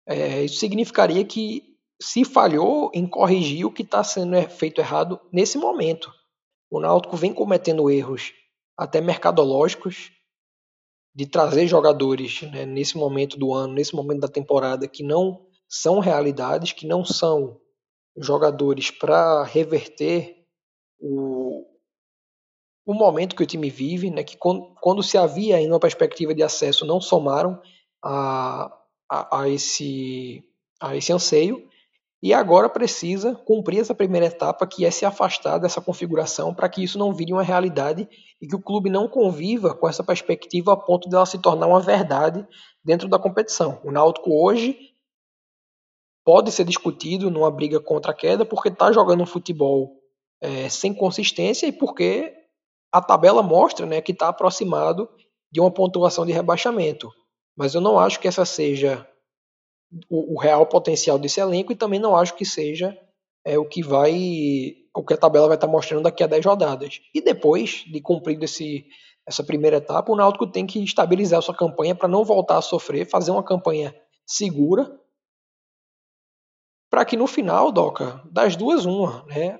é, 0.06 0.44
isso 0.44 0.56
significaria 0.56 1.24
que 1.24 1.74
se 2.00 2.24
falhou 2.24 2.90
em 2.92 3.06
corrigir 3.06 3.64
o 3.64 3.72
que 3.72 3.82
está 3.82 4.02
sendo 4.04 4.36
feito 4.50 4.80
errado 4.80 5.20
nesse 5.32 5.58
momento. 5.58 6.12
O 6.70 6.80
Náutico 6.80 7.16
vem 7.16 7.32
cometendo 7.32 7.90
erros 7.90 8.32
até 8.76 9.00
mercadológicos 9.00 10.10
de 11.14 11.26
trazer 11.26 11.66
jogadores 11.68 12.42
né, 12.42 12.66
nesse 12.66 12.96
momento 12.96 13.38
do 13.38 13.54
ano, 13.54 13.74
nesse 13.74 13.94
momento 13.94 14.20
da 14.20 14.28
temporada, 14.28 14.88
que 14.88 15.04
não 15.04 15.46
são 15.68 16.00
realidades, 16.00 16.72
que 16.72 16.86
não 16.86 17.04
são 17.04 17.60
jogadores 18.16 18.90
para 18.90 19.44
reverter 19.44 20.44
o, 20.98 21.33
o 22.86 22.92
momento 22.94 23.34
que 23.34 23.42
o 23.42 23.46
time 23.46 23.70
vive, 23.70 24.10
né, 24.10 24.22
que 24.22 24.36
quando, 24.36 24.74
quando 24.80 25.02
se 25.02 25.16
havia 25.16 25.56
ainda 25.56 25.72
uma 25.72 25.80
perspectiva 25.80 26.34
de 26.34 26.42
acesso, 26.42 26.84
não 26.84 27.00
somaram 27.00 27.60
a, 28.02 28.70
a, 29.10 29.40
a, 29.40 29.48
esse, 29.48 30.44
a 30.80 30.94
esse 30.94 31.12
anseio 31.12 31.66
e 32.22 32.32
agora 32.32 32.68
precisa 32.68 33.34
cumprir 33.34 33.80
essa 33.80 33.94
primeira 33.94 34.26
etapa, 34.26 34.66
que 34.66 34.84
é 34.84 34.90
se 34.90 35.04
afastar 35.04 35.58
dessa 35.58 35.80
configuração 35.80 36.54
para 36.54 36.68
que 36.68 36.82
isso 36.82 36.98
não 36.98 37.12
vire 37.12 37.32
uma 37.32 37.42
realidade 37.42 38.08
e 38.40 38.46
que 38.46 38.56
o 38.56 38.62
clube 38.62 38.88
não 38.88 39.08
conviva 39.08 39.74
com 39.74 39.88
essa 39.88 40.02
perspectiva 40.02 40.72
a 40.72 40.76
ponto 40.76 41.08
de 41.08 41.14
ela 41.14 41.26
se 41.26 41.38
tornar 41.38 41.66
uma 41.66 41.80
verdade 41.80 42.46
dentro 42.82 43.08
da 43.08 43.18
competição. 43.18 43.80
O 43.84 43.90
Náutico 43.90 44.30
hoje 44.30 44.94
pode 46.24 46.50
ser 46.50 46.64
discutido 46.64 47.30
numa 47.30 47.50
briga 47.50 47.78
contra 47.78 48.12
a 48.12 48.14
queda 48.14 48.44
porque 48.44 48.68
está 48.68 48.90
jogando 48.90 49.22
um 49.22 49.26
futebol 49.26 50.00
é, 50.40 50.68
sem 50.70 50.94
consistência 50.94 51.66
e 51.66 51.72
porque 51.72 52.43
a 52.94 53.02
tabela 53.02 53.42
mostra 53.42 53.84
né, 53.84 54.00
que 54.00 54.12
está 54.12 54.28
aproximado 54.28 55.10
de 55.50 55.60
uma 55.60 55.68
pontuação 55.68 56.24
de 56.24 56.30
rebaixamento. 56.30 57.10
Mas 57.56 57.74
eu 57.74 57.80
não 57.80 57.98
acho 57.98 58.20
que 58.20 58.28
essa 58.28 58.44
seja 58.44 59.04
o, 60.08 60.34
o, 60.34 60.38
real 60.38 60.64
potencial 60.64 61.18
desse 61.18 61.40
elenco 61.40 61.72
e 61.72 61.76
também 61.76 61.98
não 61.98 62.16
acho 62.16 62.36
que 62.36 62.44
seja 62.44 62.96
é, 63.44 63.58
o 63.58 63.68
que 63.68 63.82
vai 63.82 64.76
o 64.94 65.04
que 65.04 65.12
a 65.12 65.16
tabela 65.16 65.48
vai 65.48 65.56
estar 65.56 65.66
mostrando 65.66 66.04
daqui 66.04 66.22
a 66.22 66.28
10 66.28 66.44
rodadas. 66.46 67.00
E 67.12 67.20
depois 67.20 67.84
de 67.84 68.00
cumprir 68.00 68.40
esse, 68.40 68.86
essa 69.26 69.42
primeira 69.42 69.78
etapa, 69.78 70.12
o 70.12 70.16
Náutico 70.16 70.46
tem 70.46 70.64
que 70.64 70.78
estabilizar 70.78 71.40
a 71.40 71.42
sua 71.42 71.56
campanha 71.56 71.96
para 71.96 72.06
não 72.06 72.24
voltar 72.24 72.58
a 72.58 72.62
sofrer, 72.62 73.10
fazer 73.10 73.32
uma 73.32 73.42
campanha 73.42 73.92
segura, 74.24 75.00
para 76.88 77.04
que 77.04 77.16
no 77.16 77.26
final, 77.26 77.72
Doca, 77.72 78.22
das 78.30 78.54
duas, 78.54 78.86
uma. 78.86 79.24
Né? 79.24 79.58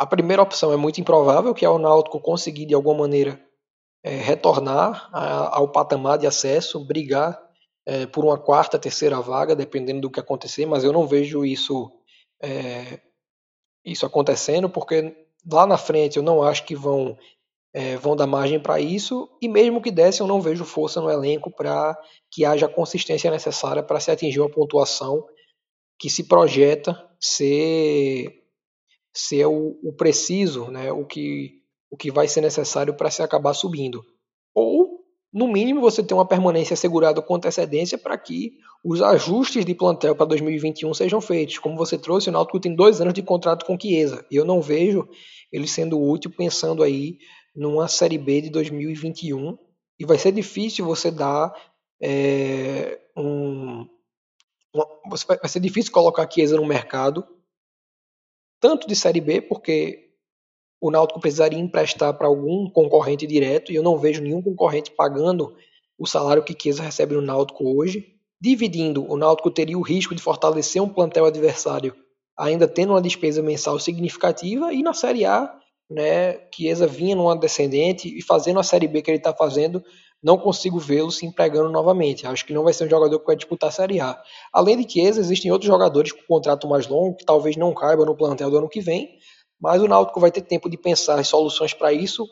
A 0.00 0.06
primeira 0.06 0.40
opção 0.40 0.72
é 0.72 0.76
muito 0.76 0.98
improvável, 0.98 1.52
que 1.52 1.62
é 1.62 1.68
o 1.68 1.78
Náutico 1.78 2.18
conseguir 2.18 2.64
de 2.64 2.72
alguma 2.72 3.00
maneira 3.00 3.38
é, 4.02 4.16
retornar 4.16 5.10
a, 5.12 5.58
ao 5.58 5.70
patamar 5.70 6.16
de 6.16 6.26
acesso, 6.26 6.82
brigar 6.82 7.38
é, 7.84 8.06
por 8.06 8.24
uma 8.24 8.38
quarta, 8.38 8.78
terceira 8.78 9.20
vaga, 9.20 9.54
dependendo 9.54 10.00
do 10.00 10.10
que 10.10 10.18
acontecer, 10.18 10.64
mas 10.64 10.84
eu 10.84 10.90
não 10.90 11.06
vejo 11.06 11.44
isso, 11.44 11.92
é, 12.42 12.98
isso 13.84 14.06
acontecendo, 14.06 14.70
porque 14.70 15.14
lá 15.46 15.66
na 15.66 15.76
frente 15.76 16.16
eu 16.16 16.22
não 16.22 16.42
acho 16.42 16.64
que 16.64 16.74
vão 16.74 17.18
vão 18.00 18.16
dar 18.16 18.26
margem 18.26 18.58
para 18.58 18.80
isso, 18.80 19.30
e 19.40 19.46
mesmo 19.48 19.80
que 19.80 19.92
dessem, 19.92 20.24
eu 20.24 20.26
não 20.26 20.40
vejo 20.40 20.64
força 20.64 21.00
no 21.00 21.08
elenco 21.08 21.52
para 21.52 21.96
que 22.28 22.44
haja 22.44 22.66
a 22.66 22.68
consistência 22.68 23.30
necessária 23.30 23.80
para 23.80 24.00
se 24.00 24.10
atingir 24.10 24.40
uma 24.40 24.50
pontuação 24.50 25.24
que 25.96 26.10
se 26.10 26.24
projeta 26.24 27.00
ser, 27.20 28.42
ser 29.14 29.46
o, 29.46 29.78
o 29.82 29.92
preciso, 29.92 30.70
né, 30.70 30.92
o, 30.92 31.04
que, 31.04 31.52
o 31.90 31.96
que 31.96 32.10
vai 32.10 32.28
ser 32.28 32.40
necessário 32.40 32.94
para 32.94 33.10
se 33.10 33.22
acabar 33.22 33.54
subindo. 33.54 34.04
Ou, 34.54 35.00
no 35.32 35.48
mínimo, 35.48 35.80
você 35.80 36.02
ter 36.02 36.14
uma 36.14 36.26
permanência 36.26 36.74
assegurada 36.74 37.22
com 37.22 37.34
antecedência 37.34 37.98
para 37.98 38.16
que 38.18 38.52
os 38.84 39.02
ajustes 39.02 39.64
de 39.64 39.74
plantel 39.74 40.14
para 40.14 40.26
2021 40.26 40.92
sejam 40.94 41.20
feitos. 41.20 41.58
Como 41.58 41.76
você 41.76 41.98
trouxe, 41.98 42.28
o 42.28 42.32
Náutico 42.32 42.60
tem 42.60 42.74
dois 42.74 43.00
anos 43.00 43.14
de 43.14 43.22
contrato 43.22 43.64
com 43.66 43.78
Chiesa, 43.78 44.24
e 44.30 44.36
eu 44.36 44.44
não 44.44 44.60
vejo 44.60 45.08
ele 45.52 45.66
sendo 45.66 46.00
útil 46.00 46.30
pensando 46.30 46.82
aí 46.82 47.18
numa 47.54 47.88
Série 47.88 48.18
B 48.18 48.42
de 48.42 48.50
2021 48.50 49.58
e 49.98 50.06
vai 50.06 50.16
ser 50.16 50.32
difícil 50.32 50.84
você 50.84 51.10
dar 51.10 51.52
é, 52.02 52.98
um, 53.16 53.86
vai 55.04 55.48
ser 55.48 55.60
difícil 55.60 55.92
colocar 55.92 56.22
a 56.22 56.30
Chiesa 56.30 56.56
no 56.56 56.64
mercado 56.64 57.26
tanto 58.60 58.86
de 58.86 58.94
Série 58.94 59.20
B 59.20 59.40
porque 59.40 60.10
o 60.80 60.90
Náutico 60.90 61.20
precisaria 61.20 61.58
emprestar 61.58 62.16
para 62.16 62.26
algum 62.26 62.70
concorrente 62.70 63.26
direto 63.26 63.72
e 63.72 63.74
eu 63.74 63.82
não 63.82 63.98
vejo 63.98 64.22
nenhum 64.22 64.42
concorrente 64.42 64.90
pagando 64.90 65.54
o 65.98 66.06
salário 66.06 66.42
que 66.42 66.56
Chiesa 66.60 66.82
recebe 66.82 67.14
no 67.14 67.20
Náutico 67.20 67.76
hoje. 67.76 68.16
Dividindo, 68.40 69.04
o 69.10 69.16
Náutico 69.16 69.50
teria 69.50 69.76
o 69.76 69.82
risco 69.82 70.14
de 70.14 70.22
fortalecer 70.22 70.82
um 70.82 70.88
plantel 70.88 71.26
adversário 71.26 71.94
ainda 72.40 72.66
tendo 72.66 72.94
uma 72.94 73.02
despesa 73.02 73.42
mensal 73.42 73.78
significativa 73.78 74.72
e 74.72 74.82
na 74.82 74.94
Série 74.94 75.26
A 75.26 75.54
né, 75.90 76.38
Chiesa 76.54 76.86
vinha 76.86 77.14
numa 77.14 77.36
descendente 77.36 78.16
e 78.16 78.22
fazendo 78.22 78.58
a 78.60 78.62
Série 78.62 78.88
B 78.88 79.02
que 79.02 79.10
ele 79.10 79.18
está 79.18 79.34
fazendo, 79.34 79.84
não 80.22 80.36
consigo 80.36 80.78
vê-lo 80.78 81.10
se 81.10 81.24
empregando 81.24 81.70
novamente. 81.70 82.26
Acho 82.26 82.44
que 82.44 82.52
não 82.52 82.64
vai 82.64 82.72
ser 82.72 82.84
um 82.84 82.90
jogador 82.90 83.18
que 83.18 83.26
vai 83.26 83.36
disputar 83.36 83.70
a 83.70 83.72
Série 83.72 84.00
A. 84.00 84.20
Além 84.52 84.76
de 84.76 84.90
Chiesa, 84.90 85.20
existem 85.20 85.50
outros 85.50 85.66
jogadores 85.66 86.12
com 86.12 86.22
contrato 86.26 86.68
mais 86.68 86.86
longo 86.86 87.16
que 87.16 87.24
talvez 87.24 87.56
não 87.56 87.72
caibam 87.74 88.04
no 88.04 88.16
plantel 88.16 88.50
do 88.50 88.58
ano 88.58 88.68
que 88.68 88.80
vem, 88.80 89.18
mas 89.60 89.82
o 89.82 89.88
Náutico 89.88 90.20
vai 90.20 90.30
ter 90.30 90.42
tempo 90.42 90.68
de 90.68 90.76
pensar 90.76 91.18
em 91.20 91.24
soluções 91.24 91.72
para 91.72 91.92
isso 91.92 92.26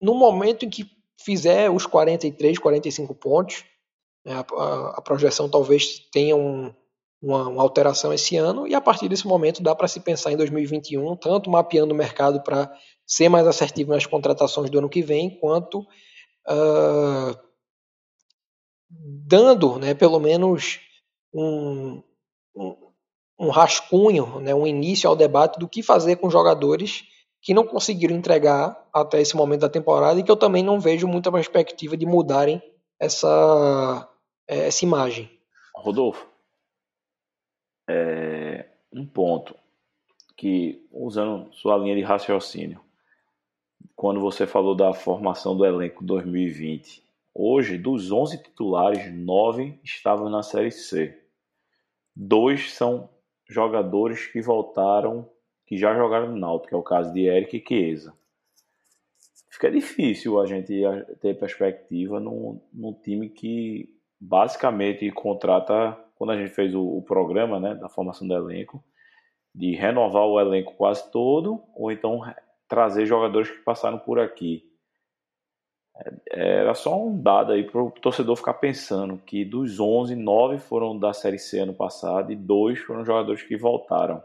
no 0.00 0.14
momento 0.14 0.64
em 0.64 0.70
que 0.70 0.86
fizer 1.22 1.70
os 1.70 1.86
43, 1.86 2.58
45 2.58 3.14
pontos. 3.14 3.64
Né, 4.24 4.32
a, 4.32 4.40
a, 4.40 4.98
a 4.98 5.02
projeção 5.02 5.48
talvez 5.48 6.00
tenha 6.12 6.36
um, 6.36 6.72
uma, 7.22 7.48
uma, 7.48 7.62
alteração 7.62 8.12
esse 8.12 8.36
ano 8.36 8.66
e 8.66 8.74
a 8.74 8.80
partir 8.80 9.08
desse 9.08 9.26
momento 9.26 9.62
dá 9.62 9.74
para 9.74 9.88
se 9.88 10.00
pensar 10.00 10.32
em 10.32 10.36
2021, 10.36 11.16
tanto 11.16 11.50
mapeando 11.50 11.94
o 11.94 11.96
mercado 11.96 12.42
para 12.42 12.70
ser 13.06 13.28
mais 13.28 13.46
assertivo 13.46 13.92
nas 13.92 14.06
contratações 14.06 14.70
do 14.70 14.78
ano 14.78 14.88
que 14.88 15.02
vem, 15.02 15.38
quanto 15.38 15.86
uh, 16.48 17.38
dando, 18.90 19.78
né, 19.78 19.94
pelo 19.94 20.18
menos 20.18 20.80
um, 21.32 22.02
um, 22.54 22.92
um 23.38 23.48
rascunho, 23.50 24.40
né, 24.40 24.54
um 24.54 24.66
início 24.66 25.08
ao 25.08 25.16
debate 25.16 25.58
do 25.58 25.68
que 25.68 25.82
fazer 25.82 26.16
com 26.16 26.30
jogadores 26.30 27.04
que 27.42 27.54
não 27.54 27.66
conseguiram 27.66 28.14
entregar 28.14 28.88
até 28.92 29.20
esse 29.20 29.34
momento 29.34 29.60
da 29.60 29.68
temporada 29.68 30.20
e 30.20 30.22
que 30.22 30.30
eu 30.30 30.36
também 30.36 30.62
não 30.62 30.78
vejo 30.78 31.08
muita 31.08 31.32
perspectiva 31.32 31.96
de 31.96 32.04
mudarem 32.04 32.62
essa, 32.98 34.08
essa 34.46 34.84
imagem. 34.84 35.30
Rodolfo, 35.74 36.26
é, 37.88 38.68
um 38.92 39.06
ponto 39.06 39.56
que, 40.36 40.86
usando 40.92 41.52
sua 41.54 41.76
linha 41.78 41.96
de 41.96 42.02
raciocínio, 42.02 42.80
quando 44.00 44.18
você 44.18 44.46
falou 44.46 44.74
da 44.74 44.94
formação 44.94 45.54
do 45.54 45.62
elenco 45.62 46.02
2020, 46.02 47.04
hoje, 47.34 47.76
dos 47.76 48.10
11 48.10 48.42
titulares, 48.42 49.14
9 49.14 49.78
estavam 49.84 50.30
na 50.30 50.42
Série 50.42 50.70
C. 50.70 51.22
Dois 52.16 52.72
são 52.72 53.10
jogadores 53.46 54.24
que 54.24 54.40
voltaram, 54.40 55.28
que 55.66 55.76
já 55.76 55.94
jogaram 55.94 56.30
no 56.30 56.38
Náutico, 56.38 56.68
que 56.70 56.74
é 56.74 56.78
o 56.78 56.82
caso 56.82 57.12
de 57.12 57.26
Eric 57.26 57.54
e 57.58 57.62
Chiesa. 57.62 58.14
Fica 59.50 59.70
difícil 59.70 60.40
a 60.40 60.46
gente 60.46 60.72
ter 61.20 61.38
perspectiva 61.38 62.18
num, 62.18 62.58
num 62.72 62.94
time 62.94 63.28
que 63.28 63.94
basicamente 64.18 65.10
contrata 65.10 65.94
quando 66.14 66.30
a 66.30 66.38
gente 66.38 66.54
fez 66.54 66.74
o, 66.74 66.96
o 66.96 67.02
programa 67.02 67.60
né, 67.60 67.74
da 67.74 67.90
formação 67.90 68.26
do 68.26 68.32
elenco, 68.32 68.82
de 69.54 69.74
renovar 69.74 70.24
o 70.24 70.40
elenco 70.40 70.72
quase 70.72 71.10
todo, 71.10 71.62
ou 71.74 71.92
então 71.92 72.22
trazer 72.70 73.04
jogadores 73.04 73.50
que 73.50 73.58
passaram 73.58 73.98
por 73.98 74.20
aqui. 74.20 74.62
É, 76.30 76.60
era 76.60 76.74
só 76.74 76.96
um 76.96 77.20
dado 77.20 77.52
aí 77.52 77.64
para 77.64 77.82
o 77.82 77.90
torcedor 77.90 78.36
ficar 78.36 78.54
pensando 78.54 79.18
que 79.18 79.44
dos 79.44 79.78
11, 79.78 80.14
9 80.14 80.58
foram 80.58 80.96
da 80.96 81.12
Série 81.12 81.38
C 81.38 81.58
ano 81.58 81.74
passado 81.74 82.32
e 82.32 82.36
dois 82.36 82.78
foram 82.78 83.04
jogadores 83.04 83.42
que 83.42 83.56
voltaram. 83.56 84.22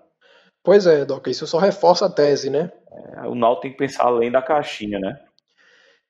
Pois 0.64 0.88
é, 0.88 1.04
Doc, 1.04 1.28
isso 1.28 1.46
só 1.46 1.58
reforça 1.58 2.06
a 2.06 2.10
tese, 2.10 2.50
né? 2.50 2.72
É, 3.18 3.28
o 3.28 3.36
Náutico 3.36 3.64
tem 3.64 3.72
que 3.72 3.78
pensar 3.78 4.06
além 4.06 4.32
da 4.32 4.42
caixinha, 4.42 5.00
né? 5.00 5.20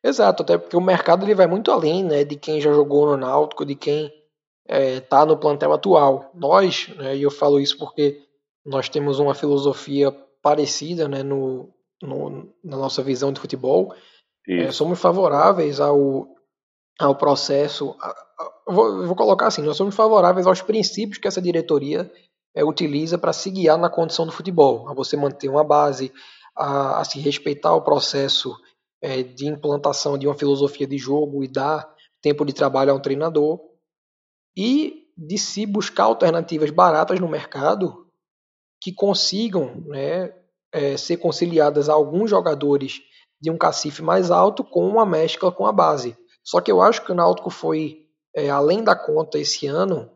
Exato, 0.03 0.43
até 0.43 0.57
porque 0.57 0.77
o 0.77 0.81
mercado 0.81 1.25
ele 1.25 1.33
vai 1.33 1.47
muito 1.47 1.71
além 1.71 2.03
né, 2.03 2.23
de 2.23 2.35
quem 2.35 2.61
já 2.61 2.71
jogou 2.71 3.07
no 3.07 3.17
Náutico, 3.17 3.65
de 3.65 3.75
quem 3.75 4.05
está 4.05 4.75
é, 4.77 4.99
tá 4.99 5.25
no 5.25 5.37
plantel 5.37 5.73
atual. 5.73 6.29
Nós, 6.33 6.89
né, 6.95 7.15
e 7.15 7.23
eu 7.23 7.31
falo 7.31 7.59
isso 7.59 7.77
porque 7.77 8.21
nós 8.63 8.87
temos 8.87 9.19
uma 9.19 9.33
filosofia 9.33 10.11
parecida 10.41 11.07
né, 11.07 11.23
no, 11.23 11.74
no 12.05 12.53
na 12.63 12.77
nossa 12.77 13.01
visão 13.01 13.31
de 13.31 13.39
futebol, 13.39 13.93
é, 14.47 14.71
somos 14.71 14.99
favoráveis 14.99 15.79
ao, 15.79 16.27
ao 16.99 17.15
processo. 17.15 17.95
A, 17.99 18.09
a, 18.09 18.73
vou, 18.73 19.05
vou, 19.05 19.15
colocar 19.15 19.47
assim: 19.47 19.61
nós 19.61 19.77
somos 19.77 19.95
favoráveis 19.95 20.45
aos 20.45 20.61
princípios 20.61 21.17
que 21.17 21.27
essa 21.27 21.41
diretoria 21.41 22.11
é, 22.53 22.63
utiliza 22.63 23.17
para 23.17 23.33
se 23.33 23.49
guiar 23.49 23.77
na 23.77 23.89
condição 23.89 24.25
do 24.25 24.31
futebol, 24.31 24.87
a 24.87 24.93
você 24.93 25.17
manter 25.17 25.49
uma 25.49 25.63
base, 25.63 26.11
a, 26.55 26.99
a 26.99 27.03
se 27.03 27.19
respeitar 27.19 27.73
o 27.73 27.81
processo 27.81 28.55
é, 29.01 29.23
de 29.23 29.47
implantação 29.47 30.17
de 30.17 30.27
uma 30.27 30.35
filosofia 30.35 30.87
de 30.87 30.97
jogo 30.97 31.43
e 31.43 31.47
dar 31.47 31.87
tempo 32.21 32.45
de 32.45 32.53
trabalho 32.53 32.91
a 32.91 32.95
um 32.95 32.99
treinador 32.99 33.59
e 34.57 35.05
de 35.17 35.37
se 35.37 35.65
buscar 35.65 36.05
alternativas 36.05 36.69
baratas 36.69 37.19
no 37.19 37.27
mercado 37.27 38.07
que 38.81 38.91
consigam 38.93 39.83
né, 39.87 40.33
é, 40.75 40.97
ser 40.97 41.15
conciliadas 41.15 41.87
a 41.87 41.93
alguns 41.93 42.29
jogadores 42.29 43.01
de 43.39 43.49
um 43.49 43.57
cacife 43.57 44.01
mais 44.01 44.29
alto 44.29 44.61
com 44.61 44.85
uma 44.85 45.05
mescla 45.05 45.49
com 45.49 45.65
a 45.65 45.71
base. 45.71 46.17
Só 46.43 46.59
que 46.59 46.69
eu 46.69 46.81
acho 46.81 47.05
que 47.05 47.13
o 47.13 47.15
Náutico 47.15 47.49
foi 47.49 48.05
é, 48.35 48.49
além 48.49 48.83
da 48.83 48.93
conta 48.93 49.39
esse 49.39 49.65
ano 49.67 50.11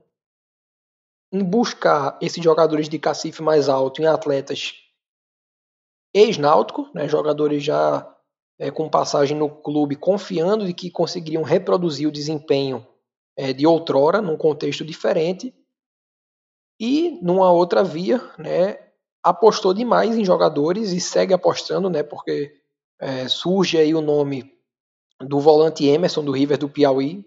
em 1.32 1.42
buscar 1.42 2.18
esses 2.22 2.44
jogadores 2.44 2.90
de 2.90 3.00
cacife 3.00 3.42
mais 3.42 3.70
alto 3.70 4.02
em 4.02 4.06
atletas 4.06 4.74
ex-náutico, 6.14 6.90
né, 6.94 7.08
jogadores 7.08 7.64
já 7.64 8.14
é, 8.60 8.70
com 8.70 8.90
passagem 8.90 9.38
no 9.38 9.50
clube, 9.50 9.96
confiando 9.96 10.66
de 10.66 10.74
que 10.74 10.92
conseguiriam 10.92 11.44
reproduzir 11.44 12.06
o 12.06 12.12
desempenho 12.12 12.86
é, 13.38 13.54
de 13.54 13.66
outrora, 13.66 14.22
num 14.22 14.36
contexto 14.36 14.84
diferente, 14.84 15.56
e 16.78 17.18
numa 17.22 17.50
outra 17.52 17.82
via, 17.84 18.20
né, 18.38 18.89
apostou 19.24 19.74
demais 19.74 20.18
em 20.18 20.26
jogadores 20.26 20.92
e 20.92 21.00
segue 21.00 21.34
apostando, 21.34 21.90
né, 21.90 22.04
porque 22.04 22.52
é, 23.00 23.28
surge 23.28 23.78
aí 23.78 23.94
o 23.94 24.02
nome 24.02 24.52
do 25.22 25.40
volante 25.40 25.86
Emerson 25.86 26.24
do 26.24 26.32
River 26.32 26.58
do 26.58 26.70
Piauí, 26.70 27.26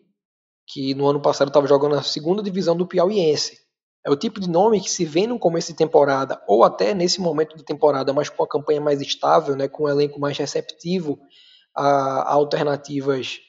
que 0.67 0.95
no 0.95 1.07
ano 1.07 1.21
passado 1.21 1.49
estava 1.49 1.67
jogando 1.67 1.97
na 1.97 2.03
segunda 2.03 2.43
divisão 2.43 2.77
do 2.77 2.87
Piauiense. 2.87 3.61
É 4.05 4.11
o 4.11 4.17
tipo 4.17 4.41
de 4.41 4.49
nome 4.49 4.81
que 4.81 4.91
se 4.91 5.05
vê 5.05 5.27
no 5.27 5.39
começo 5.39 5.71
de 5.71 5.79
temporada, 5.79 6.43
ou 6.49 6.65
até 6.65 6.95
nesse 6.95 7.21
momento 7.21 7.57
de 7.57 7.65
temporada, 7.65 8.13
mas 8.13 8.29
com 8.29 8.43
a 8.43 8.49
campanha 8.49 8.81
mais 8.81 9.01
estável, 9.01 9.55
né, 9.55 9.69
com 9.69 9.85
um 9.85 9.89
elenco 9.89 10.19
mais 10.19 10.37
receptivo 10.37 11.21
a, 11.75 11.85
a 12.23 12.33
alternativas 12.33 13.41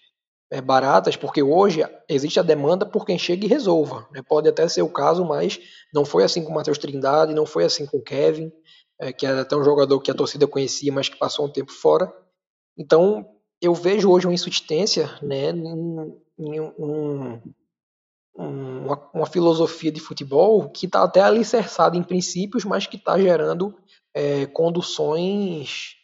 é, 0.54 0.62
baratas, 0.62 1.16
porque 1.16 1.42
hoje 1.42 1.84
existe 2.08 2.40
a 2.40 2.44
demanda 2.44 2.86
por 2.86 3.08
quem 3.08 3.18
chega 3.18 3.44
e 3.44 3.50
resolva. 3.50 4.08
Né? 4.12 4.22
Pode 4.22 4.48
até 4.48 4.68
ser 4.68 4.84
o 4.84 4.90
caso, 4.90 5.26
mas 5.26 5.60
não 5.92 6.06
foi 6.06 6.24
assim 6.24 6.44
com 6.44 6.52
o 6.52 6.54
Matheus 6.54 6.78
Trindade, 6.78 7.34
não 7.34 7.44
foi 7.44 7.64
assim 7.64 7.88
com 7.88 7.98
o 7.98 8.04
Kevin, 8.04 8.52
é, 9.02 9.12
que 9.12 9.26
era 9.26 9.42
até 9.42 9.56
um 9.56 9.64
jogador 9.64 10.00
que 10.00 10.12
a 10.12 10.14
torcida 10.14 10.46
conhecia, 10.46 10.94
mas 10.94 11.10
que 11.10 11.18
passou 11.18 11.48
um 11.48 11.52
tempo 11.52 11.72
fora. 11.72 12.14
Então, 12.78 13.26
eu 13.60 13.74
vejo 13.74 14.12
hoje 14.12 14.28
uma 14.28 14.34
insubstância 14.36 15.10
né, 15.24 15.50
em, 15.50 16.22
em 16.38 16.62
um, 16.62 17.42
uma, 18.36 19.10
uma, 19.12 19.26
filosofia 19.26 19.92
de 19.92 20.00
futebol 20.00 20.70
que 20.70 20.86
está 20.86 21.02
até 21.02 21.22
alicerçada 21.22 21.98
em 21.98 22.04
princípios, 22.04 22.64
mas 22.64 22.86
que 22.86 22.98
está 22.98 23.18
gerando 23.18 23.76
é, 24.14 24.46
conduções, 24.46 25.96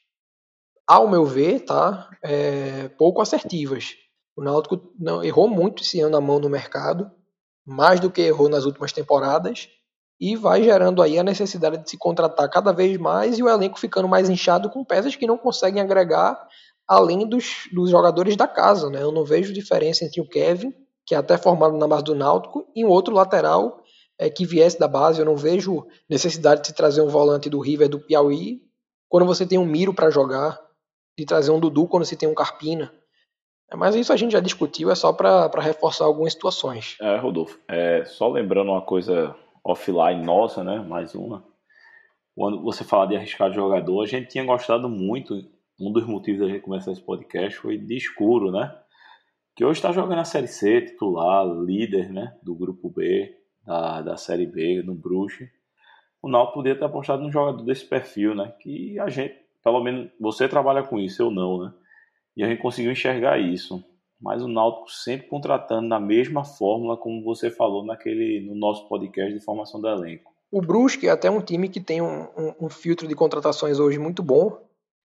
ao 0.88 1.07
meu 1.07 1.23
ver, 1.23 1.59
tá, 1.59 2.09
é, 2.23 2.88
pouco 2.97 3.21
assertivas. 3.21 3.93
O 4.39 4.41
Náutico 4.41 4.80
não, 4.97 5.21
errou 5.21 5.49
muito 5.49 5.84
esse 5.84 5.99
ano 5.99 6.15
a 6.15 6.21
mão 6.21 6.39
no 6.39 6.47
mercado, 6.47 7.12
mais 7.65 7.99
do 7.99 8.10
que 8.10 8.21
errou 8.21 8.47
nas 8.47 8.63
últimas 8.63 8.93
temporadas, 8.93 9.67
e 10.17 10.38
vai 10.38 10.63
gerando 10.63 11.02
aí 11.02 11.19
a 11.19 11.23
necessidade 11.23 11.80
de 11.80 11.89
se 11.89 11.97
contratar 11.97 12.49
cada 12.49 12.71
vez 12.71 12.97
mais 12.97 13.38
e 13.38 13.43
o 13.43 13.49
elenco 13.49 13.78
ficando 13.78 14.08
mais 14.08 14.30
inchado 14.30 14.69
com 14.69 14.86
peças 14.86 15.13
que 15.13 15.28
não 15.28 15.38
conseguem 15.38 15.82
agregar 15.82 16.41
além 16.88 17.28
dos, 17.28 17.67
dos 17.73 17.89
jogadores 17.89 18.38
da 18.38 18.47
casa. 18.47 18.89
Né? 18.89 19.04
Eu 19.04 19.12
não 19.12 19.25
vejo 19.25 19.52
diferença 19.52 20.06
entre 20.06 20.21
o 20.21 20.25
Kevin, 20.28 20.73
que 21.06 21.13
é 21.13 21.17
até 21.17 21.38
formado 21.38 21.75
na 21.75 21.86
base 21.86 22.06
do 22.06 22.15
Náutico, 22.15 22.65
e 22.73 22.86
um 22.86 22.88
outro 22.88 23.13
lateral 23.13 23.84
é, 24.17 24.30
que 24.30 24.45
viesse 24.45 24.80
da 24.80 24.88
base. 24.88 25.19
Eu 25.19 25.25
não 25.25 25.36
vejo 25.36 25.86
necessidade 26.10 26.62
de 26.62 26.67
se 26.67 26.73
trazer 26.73 27.02
um 27.02 27.10
volante 27.10 27.49
do 27.49 27.60
River 27.60 27.89
do 27.89 27.99
Piauí 27.99 28.62
quando 29.10 29.25
você 29.25 29.45
tem 29.45 29.60
um 29.60 29.65
Miro 29.65 29.93
para 29.93 30.10
jogar, 30.10 30.58
de 31.17 31.25
trazer 31.25 31.52
um 31.52 31.60
Dudu 31.60 31.89
quando 31.89 32.06
você 32.06 32.15
tem 32.15 32.30
um 32.30 32.34
Carpina. 32.34 32.89
É, 33.71 33.75
mas 33.75 33.95
isso 33.95 34.12
a 34.12 34.17
gente 34.17 34.32
já 34.32 34.39
discutiu, 34.39 34.89
é 34.89 34.95
só 34.95 35.13
para 35.13 35.49
reforçar 35.62 36.05
algumas 36.05 36.34
situações. 36.34 36.97
É, 37.01 37.17
Rodolfo, 37.17 37.60
é, 37.67 38.03
só 38.05 38.27
lembrando 38.27 38.71
uma 38.71 38.82
coisa 38.82 39.36
offline 39.63 40.23
nossa, 40.23 40.63
né? 40.63 40.79
Mais 40.79 41.13
uma. 41.13 41.43
Quando 42.36 42.62
você 42.62 42.84
fala 42.84 43.05
de 43.05 43.15
arriscar 43.15 43.51
jogador, 43.51 44.01
a 44.01 44.08
gente 44.08 44.29
tinha 44.29 44.43
gostado 44.43 44.89
muito. 44.89 45.36
Um 45.79 45.91
dos 45.91 46.05
motivos 46.05 46.41
da 46.41 46.47
gente 46.47 46.62
começar 46.62 46.91
esse 46.91 47.01
podcast 47.01 47.58
foi 47.60 47.77
de 47.77 47.95
escuro, 47.95 48.51
né? 48.51 48.73
Que 49.55 49.63
hoje 49.63 49.79
está 49.79 49.91
jogando 49.91 50.19
a 50.19 50.25
Série 50.25 50.47
C, 50.47 50.82
titular, 50.82 51.45
líder, 51.45 52.12
né? 52.12 52.34
Do 52.41 52.55
grupo 52.55 52.89
B, 52.89 53.36
da, 53.65 54.01
da 54.01 54.17
Série 54.17 54.45
B, 54.45 54.82
no 54.84 54.95
Bruxa. 54.95 55.47
O 56.21 56.29
Náutico 56.29 56.55
poderia 56.55 56.77
ter 56.77 56.86
apostado 56.86 57.21
num 57.21 57.32
jogador 57.32 57.63
desse 57.63 57.86
perfil, 57.86 58.36
né? 58.36 58.53
Que 58.60 58.97
a 58.99 59.10
gente, 59.10 59.36
pelo 59.63 59.82
menos, 59.84 60.10
você 60.19 60.47
trabalha 60.47 60.84
com 60.84 60.99
isso, 60.99 61.21
eu 61.21 61.32
não, 61.32 61.63
né? 61.63 61.73
E 62.39 62.43
a 62.43 62.47
gente 62.47 62.62
conseguiu 62.62 62.93
enxergar 62.93 63.38
isso. 63.38 63.84
Mas 64.17 64.41
o 64.41 64.47
Náutico 64.47 64.89
sempre 64.89 65.28
contratando 65.28 65.89
na 65.89 65.99
mesma 65.99 66.45
fórmula, 66.45 66.95
como 66.95 67.21
você 67.21 67.52
falou 67.52 67.86
naquele, 67.86 68.47
no 68.47 68.56
nosso 68.56 68.88
podcast 68.88 69.34
de 69.34 69.43
formação 69.43 69.82
do 69.82 69.89
elenco. 69.89 70.32
O 70.49 70.62
Brusque 70.62 71.08
é 71.08 71.12
até 71.12 71.30
um 71.30 71.41
time 71.41 71.67
que 71.67 71.82
tem 71.82 72.02
um, 72.02 72.21
um, 72.38 72.56
um 72.62 72.69
filtro 72.69 73.10
de 73.10 73.13
contratações 73.13 73.78
hoje 73.78 73.99
muito 73.99 74.23
bom. 74.23 74.58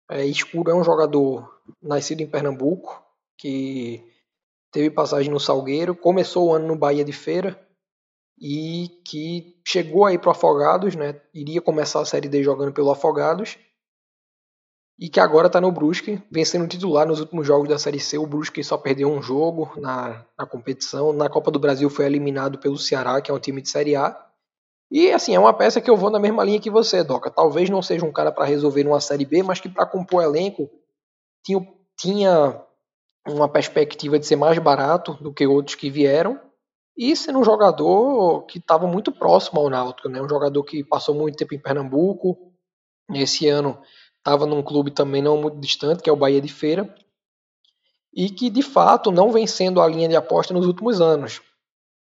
É, 0.09 0.25
Escuro 0.25 0.71
é 0.71 0.73
um 0.73 0.85
jogador 0.85 1.53
nascido 1.83 2.21
em 2.21 2.27
Pernambuco, 2.27 3.03
que 3.37 4.01
teve 4.71 4.89
passagem 4.89 5.29
no 5.29 5.39
Salgueiro, 5.39 5.93
começou 5.93 6.47
o 6.47 6.53
ano 6.53 6.65
no 6.65 6.77
Bahia 6.77 7.03
de 7.03 7.11
Feira 7.11 7.59
e 8.39 8.87
que 9.05 9.59
chegou 9.67 10.05
aí 10.05 10.17
para 10.17 10.29
o 10.29 10.31
Afogados, 10.31 10.95
né? 10.95 11.19
Iria 11.33 11.61
começar 11.61 11.99
a 11.99 12.05
Série 12.05 12.29
D 12.29 12.41
jogando 12.41 12.71
pelo 12.71 12.89
Afogados 12.89 13.57
e 14.99 15.09
que 15.09 15.19
agora 15.19 15.45
está 15.45 15.61
no 15.61 15.71
Brusque, 15.71 16.21
vencendo 16.31 16.67
titular 16.67 17.07
nos 17.07 17.19
últimos 17.19 17.45
jogos 17.45 17.69
da 17.69 17.77
Série 17.77 17.99
C. 17.99 18.17
O 18.17 18.25
Brusque 18.25 18.63
só 18.63 18.77
perdeu 18.77 19.09
um 19.09 19.21
jogo 19.21 19.71
na, 19.79 20.25
na 20.37 20.45
competição. 20.45 21.13
Na 21.13 21.29
Copa 21.29 21.51
do 21.51 21.59
Brasil 21.59 21.87
foi 21.89 22.05
eliminado 22.05 22.57
pelo 22.57 22.79
Ceará, 22.79 23.21
que 23.21 23.29
é 23.29 23.33
um 23.33 23.39
time 23.39 23.61
de 23.61 23.69
Série 23.69 23.95
A. 23.95 24.19
E 24.89 25.11
assim, 25.11 25.35
é 25.35 25.39
uma 25.39 25.53
peça 25.53 25.79
que 25.79 25.89
eu 25.89 25.97
vou 25.97 26.09
na 26.09 26.19
mesma 26.19 26.43
linha 26.43 26.59
que 26.59 26.71
você, 26.71 27.03
Doca. 27.03 27.29
Talvez 27.29 27.69
não 27.69 27.81
seja 27.81 28.05
um 28.05 28.11
cara 28.11 28.31
para 28.31 28.45
resolver 28.45 28.83
numa 28.83 28.99
Série 28.99 29.25
B, 29.25 29.43
mas 29.43 29.59
que 29.59 29.69
para 29.69 29.85
compor 29.85 30.23
elenco 30.23 30.67
tinha, 31.45 31.61
tinha 31.95 32.63
uma 33.27 33.47
perspectiva 33.47 34.17
de 34.17 34.25
ser 34.25 34.35
mais 34.35 34.57
barato 34.57 35.13
do 35.21 35.31
que 35.31 35.45
outros 35.45 35.75
que 35.75 35.91
vieram. 35.91 36.39
E 36.97 37.15
sendo 37.15 37.37
um 37.37 37.43
jogador 37.43 38.47
que 38.47 38.57
estava 38.57 38.87
muito 38.87 39.11
próximo 39.11 39.59
ao 39.59 39.69
Náutico, 39.69 40.09
né? 40.09 40.19
Um 40.19 40.29
jogador 40.29 40.63
que 40.63 40.83
passou 40.83 41.13
muito 41.13 41.37
tempo 41.37 41.53
em 41.53 41.59
Pernambuco. 41.59 42.35
Esse 43.13 43.47
ano 43.47 43.79
estava 44.27 44.45
num 44.45 44.61
clube 44.61 44.91
também 44.91 45.21
não 45.21 45.37
muito 45.37 45.57
distante, 45.57 46.03
que 46.03 46.09
é 46.09 46.13
o 46.13 46.17
Bahia 46.17 46.41
de 46.41 46.49
Feira, 46.49 46.93
e 48.13 48.29
que 48.29 48.49
de 48.49 48.61
fato 48.61 49.09
não 49.09 49.31
vem 49.31 49.47
sendo 49.47 49.79
a 49.79 49.87
linha 49.87 50.09
de 50.09 50.17
aposta 50.17 50.53
nos 50.53 50.67
últimos 50.67 50.99
anos. 50.99 51.41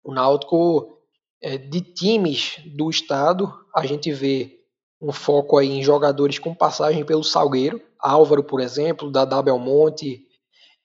O 0.02 0.12
Náutico, 0.12 0.98
é, 1.40 1.56
de 1.56 1.80
times 1.80 2.56
do 2.74 2.90
estado, 2.90 3.54
a 3.72 3.86
gente 3.86 4.10
vê 4.12 4.58
um 5.00 5.12
foco 5.12 5.58
aí 5.58 5.68
em 5.68 5.82
jogadores 5.82 6.40
com 6.40 6.52
passagem 6.52 7.04
pelo 7.04 7.22
Salgueiro, 7.22 7.80
Álvaro, 8.00 8.42
por 8.42 8.60
exemplo, 8.60 9.12
da 9.12 9.40
Belmonte, 9.40 10.26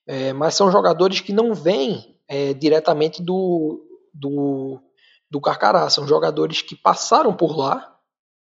é, 0.05 0.33
mas 0.33 0.53
são 0.53 0.71
jogadores 0.71 1.19
que 1.19 1.33
não 1.33 1.55
vêm 1.55 2.15
é, 2.27 2.53
diretamente 2.53 3.23
do, 3.23 3.83
do, 4.13 4.79
do 5.31 5.41
Carcará, 5.41 5.89
são 5.89 6.07
jogadores 6.07 6.61
que 6.61 6.75
passaram 6.75 7.35
por 7.35 7.57
lá, 7.57 7.97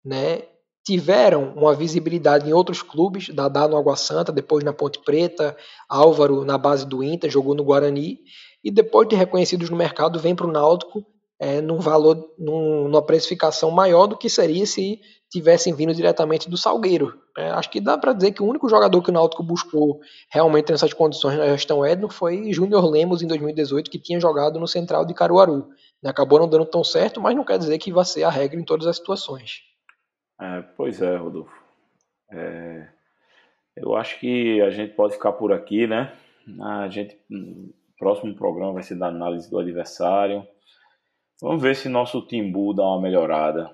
né, 0.05 0.49
tiveram 0.85 1.53
uma 1.55 1.75
visibilidade 1.75 2.49
em 2.49 2.53
outros 2.53 2.83
clubes, 2.83 3.29
Dadá 3.29 3.69
no 3.69 3.77
Água 3.77 3.97
Santa, 3.97 4.33
depois 4.33 4.65
na 4.65 4.73
Ponte 4.73 4.99
Preta, 4.99 5.57
Álvaro 5.89 6.45
na 6.45 6.59
base 6.59 6.87
do 6.87 7.03
Inter, 7.03 7.31
jogou 7.31 7.55
no 7.55 7.65
Guarani, 7.65 8.19
e 8.65 8.71
depois 8.71 9.09
de 9.09 9.17
reconhecidos 9.17 9.71
no 9.71 9.77
mercado, 9.77 10.19
vem 10.19 10.35
para 10.35 10.47
o 10.47 10.53
Náutico 10.53 11.05
é, 11.41 11.61
num 11.61 11.81
valor, 11.81 12.33
num, 12.39 12.85
numa 12.85 13.03
precificação 13.05 13.71
maior 13.71 14.07
do 14.07 14.17
que 14.17 14.31
seria 14.31 14.65
se 14.65 15.01
tivessem 15.29 15.75
vindo 15.75 15.95
diretamente 15.95 16.49
do 16.49 16.57
Salgueiro. 16.57 17.19
É, 17.37 17.51
acho 17.51 17.71
que 17.71 17.81
dá 17.81 17.97
para 17.97 18.13
dizer 18.13 18.33
que 18.33 18.43
o 18.43 18.47
único 18.47 18.69
jogador 18.69 19.03
que 19.03 19.11
o 19.11 19.13
Náutico 19.13 19.43
buscou 19.43 19.99
realmente 20.31 20.71
nessas 20.71 20.93
condições 20.93 21.37
na 21.39 21.49
gestão 21.49 21.85
Edno 21.85 22.09
foi 22.09 22.53
Júnior 22.53 22.89
Lemos 22.89 23.23
em 23.23 23.27
2018, 23.27 23.91
que 23.91 23.99
tinha 23.99 24.21
jogado 24.21 24.61
no 24.61 24.69
Central 24.69 25.05
de 25.05 25.15
Caruaru. 25.15 25.67
Acabou 26.05 26.39
não 26.39 26.49
dando 26.49 26.67
tão 26.67 26.85
certo, 26.85 27.21
mas 27.21 27.35
não 27.35 27.45
quer 27.45 27.59
dizer 27.59 27.79
que 27.79 27.93
vai 27.93 28.05
ser 28.05 28.25
a 28.25 28.31
regra 28.31 28.61
em 28.61 28.65
todas 28.65 28.87
as 28.87 28.97
situações. 28.97 29.72
É, 30.43 30.63
pois 30.77 31.01
é, 31.01 31.15
Rodolfo. 31.17 31.57
É, 32.33 32.89
eu 33.77 33.95
acho 33.95 34.19
que 34.19 34.61
a 34.61 34.71
gente 34.71 34.93
pode 34.95 35.15
ficar 35.15 35.33
por 35.33 35.53
aqui, 35.53 35.87
né? 35.87 36.13
A 36.61 36.89
gente, 36.89 37.17
próximo 37.97 38.35
programa 38.35 38.73
vai 38.73 38.83
ser 38.83 38.97
da 38.97 39.07
análise 39.07 39.49
do 39.49 39.61
adversário. 39.61 40.45
Vamos 41.41 41.63
ver 41.63 41.77
se 41.77 41.89
nosso 41.89 42.27
Timbu 42.27 42.75
dá 42.75 42.83
uma 42.83 43.01
melhorada. 43.01 43.71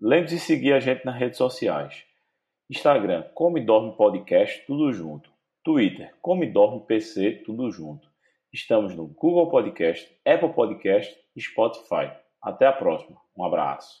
Lembre-se 0.00 0.34
de 0.34 0.40
seguir 0.40 0.72
a 0.72 0.80
gente 0.80 1.04
nas 1.04 1.14
redes 1.14 1.38
sociais. 1.38 2.04
Instagram, 2.68 3.22
Come 3.34 3.60
Dorme 3.60 3.96
Podcast, 3.96 4.64
tudo 4.66 4.92
junto. 4.92 5.30
Twitter, 5.62 6.12
Come 6.20 6.46
Dorme 6.46 6.84
PC, 6.86 7.42
tudo 7.46 7.70
junto. 7.70 8.08
Estamos 8.52 8.96
no 8.96 9.06
Google 9.06 9.48
Podcast, 9.48 10.10
Apple 10.26 10.52
Podcast 10.52 11.16
e 11.36 11.40
Spotify. 11.40 12.10
Até 12.42 12.66
a 12.66 12.72
próxima. 12.72 13.16
Um 13.36 13.44
abraço. 13.44 14.00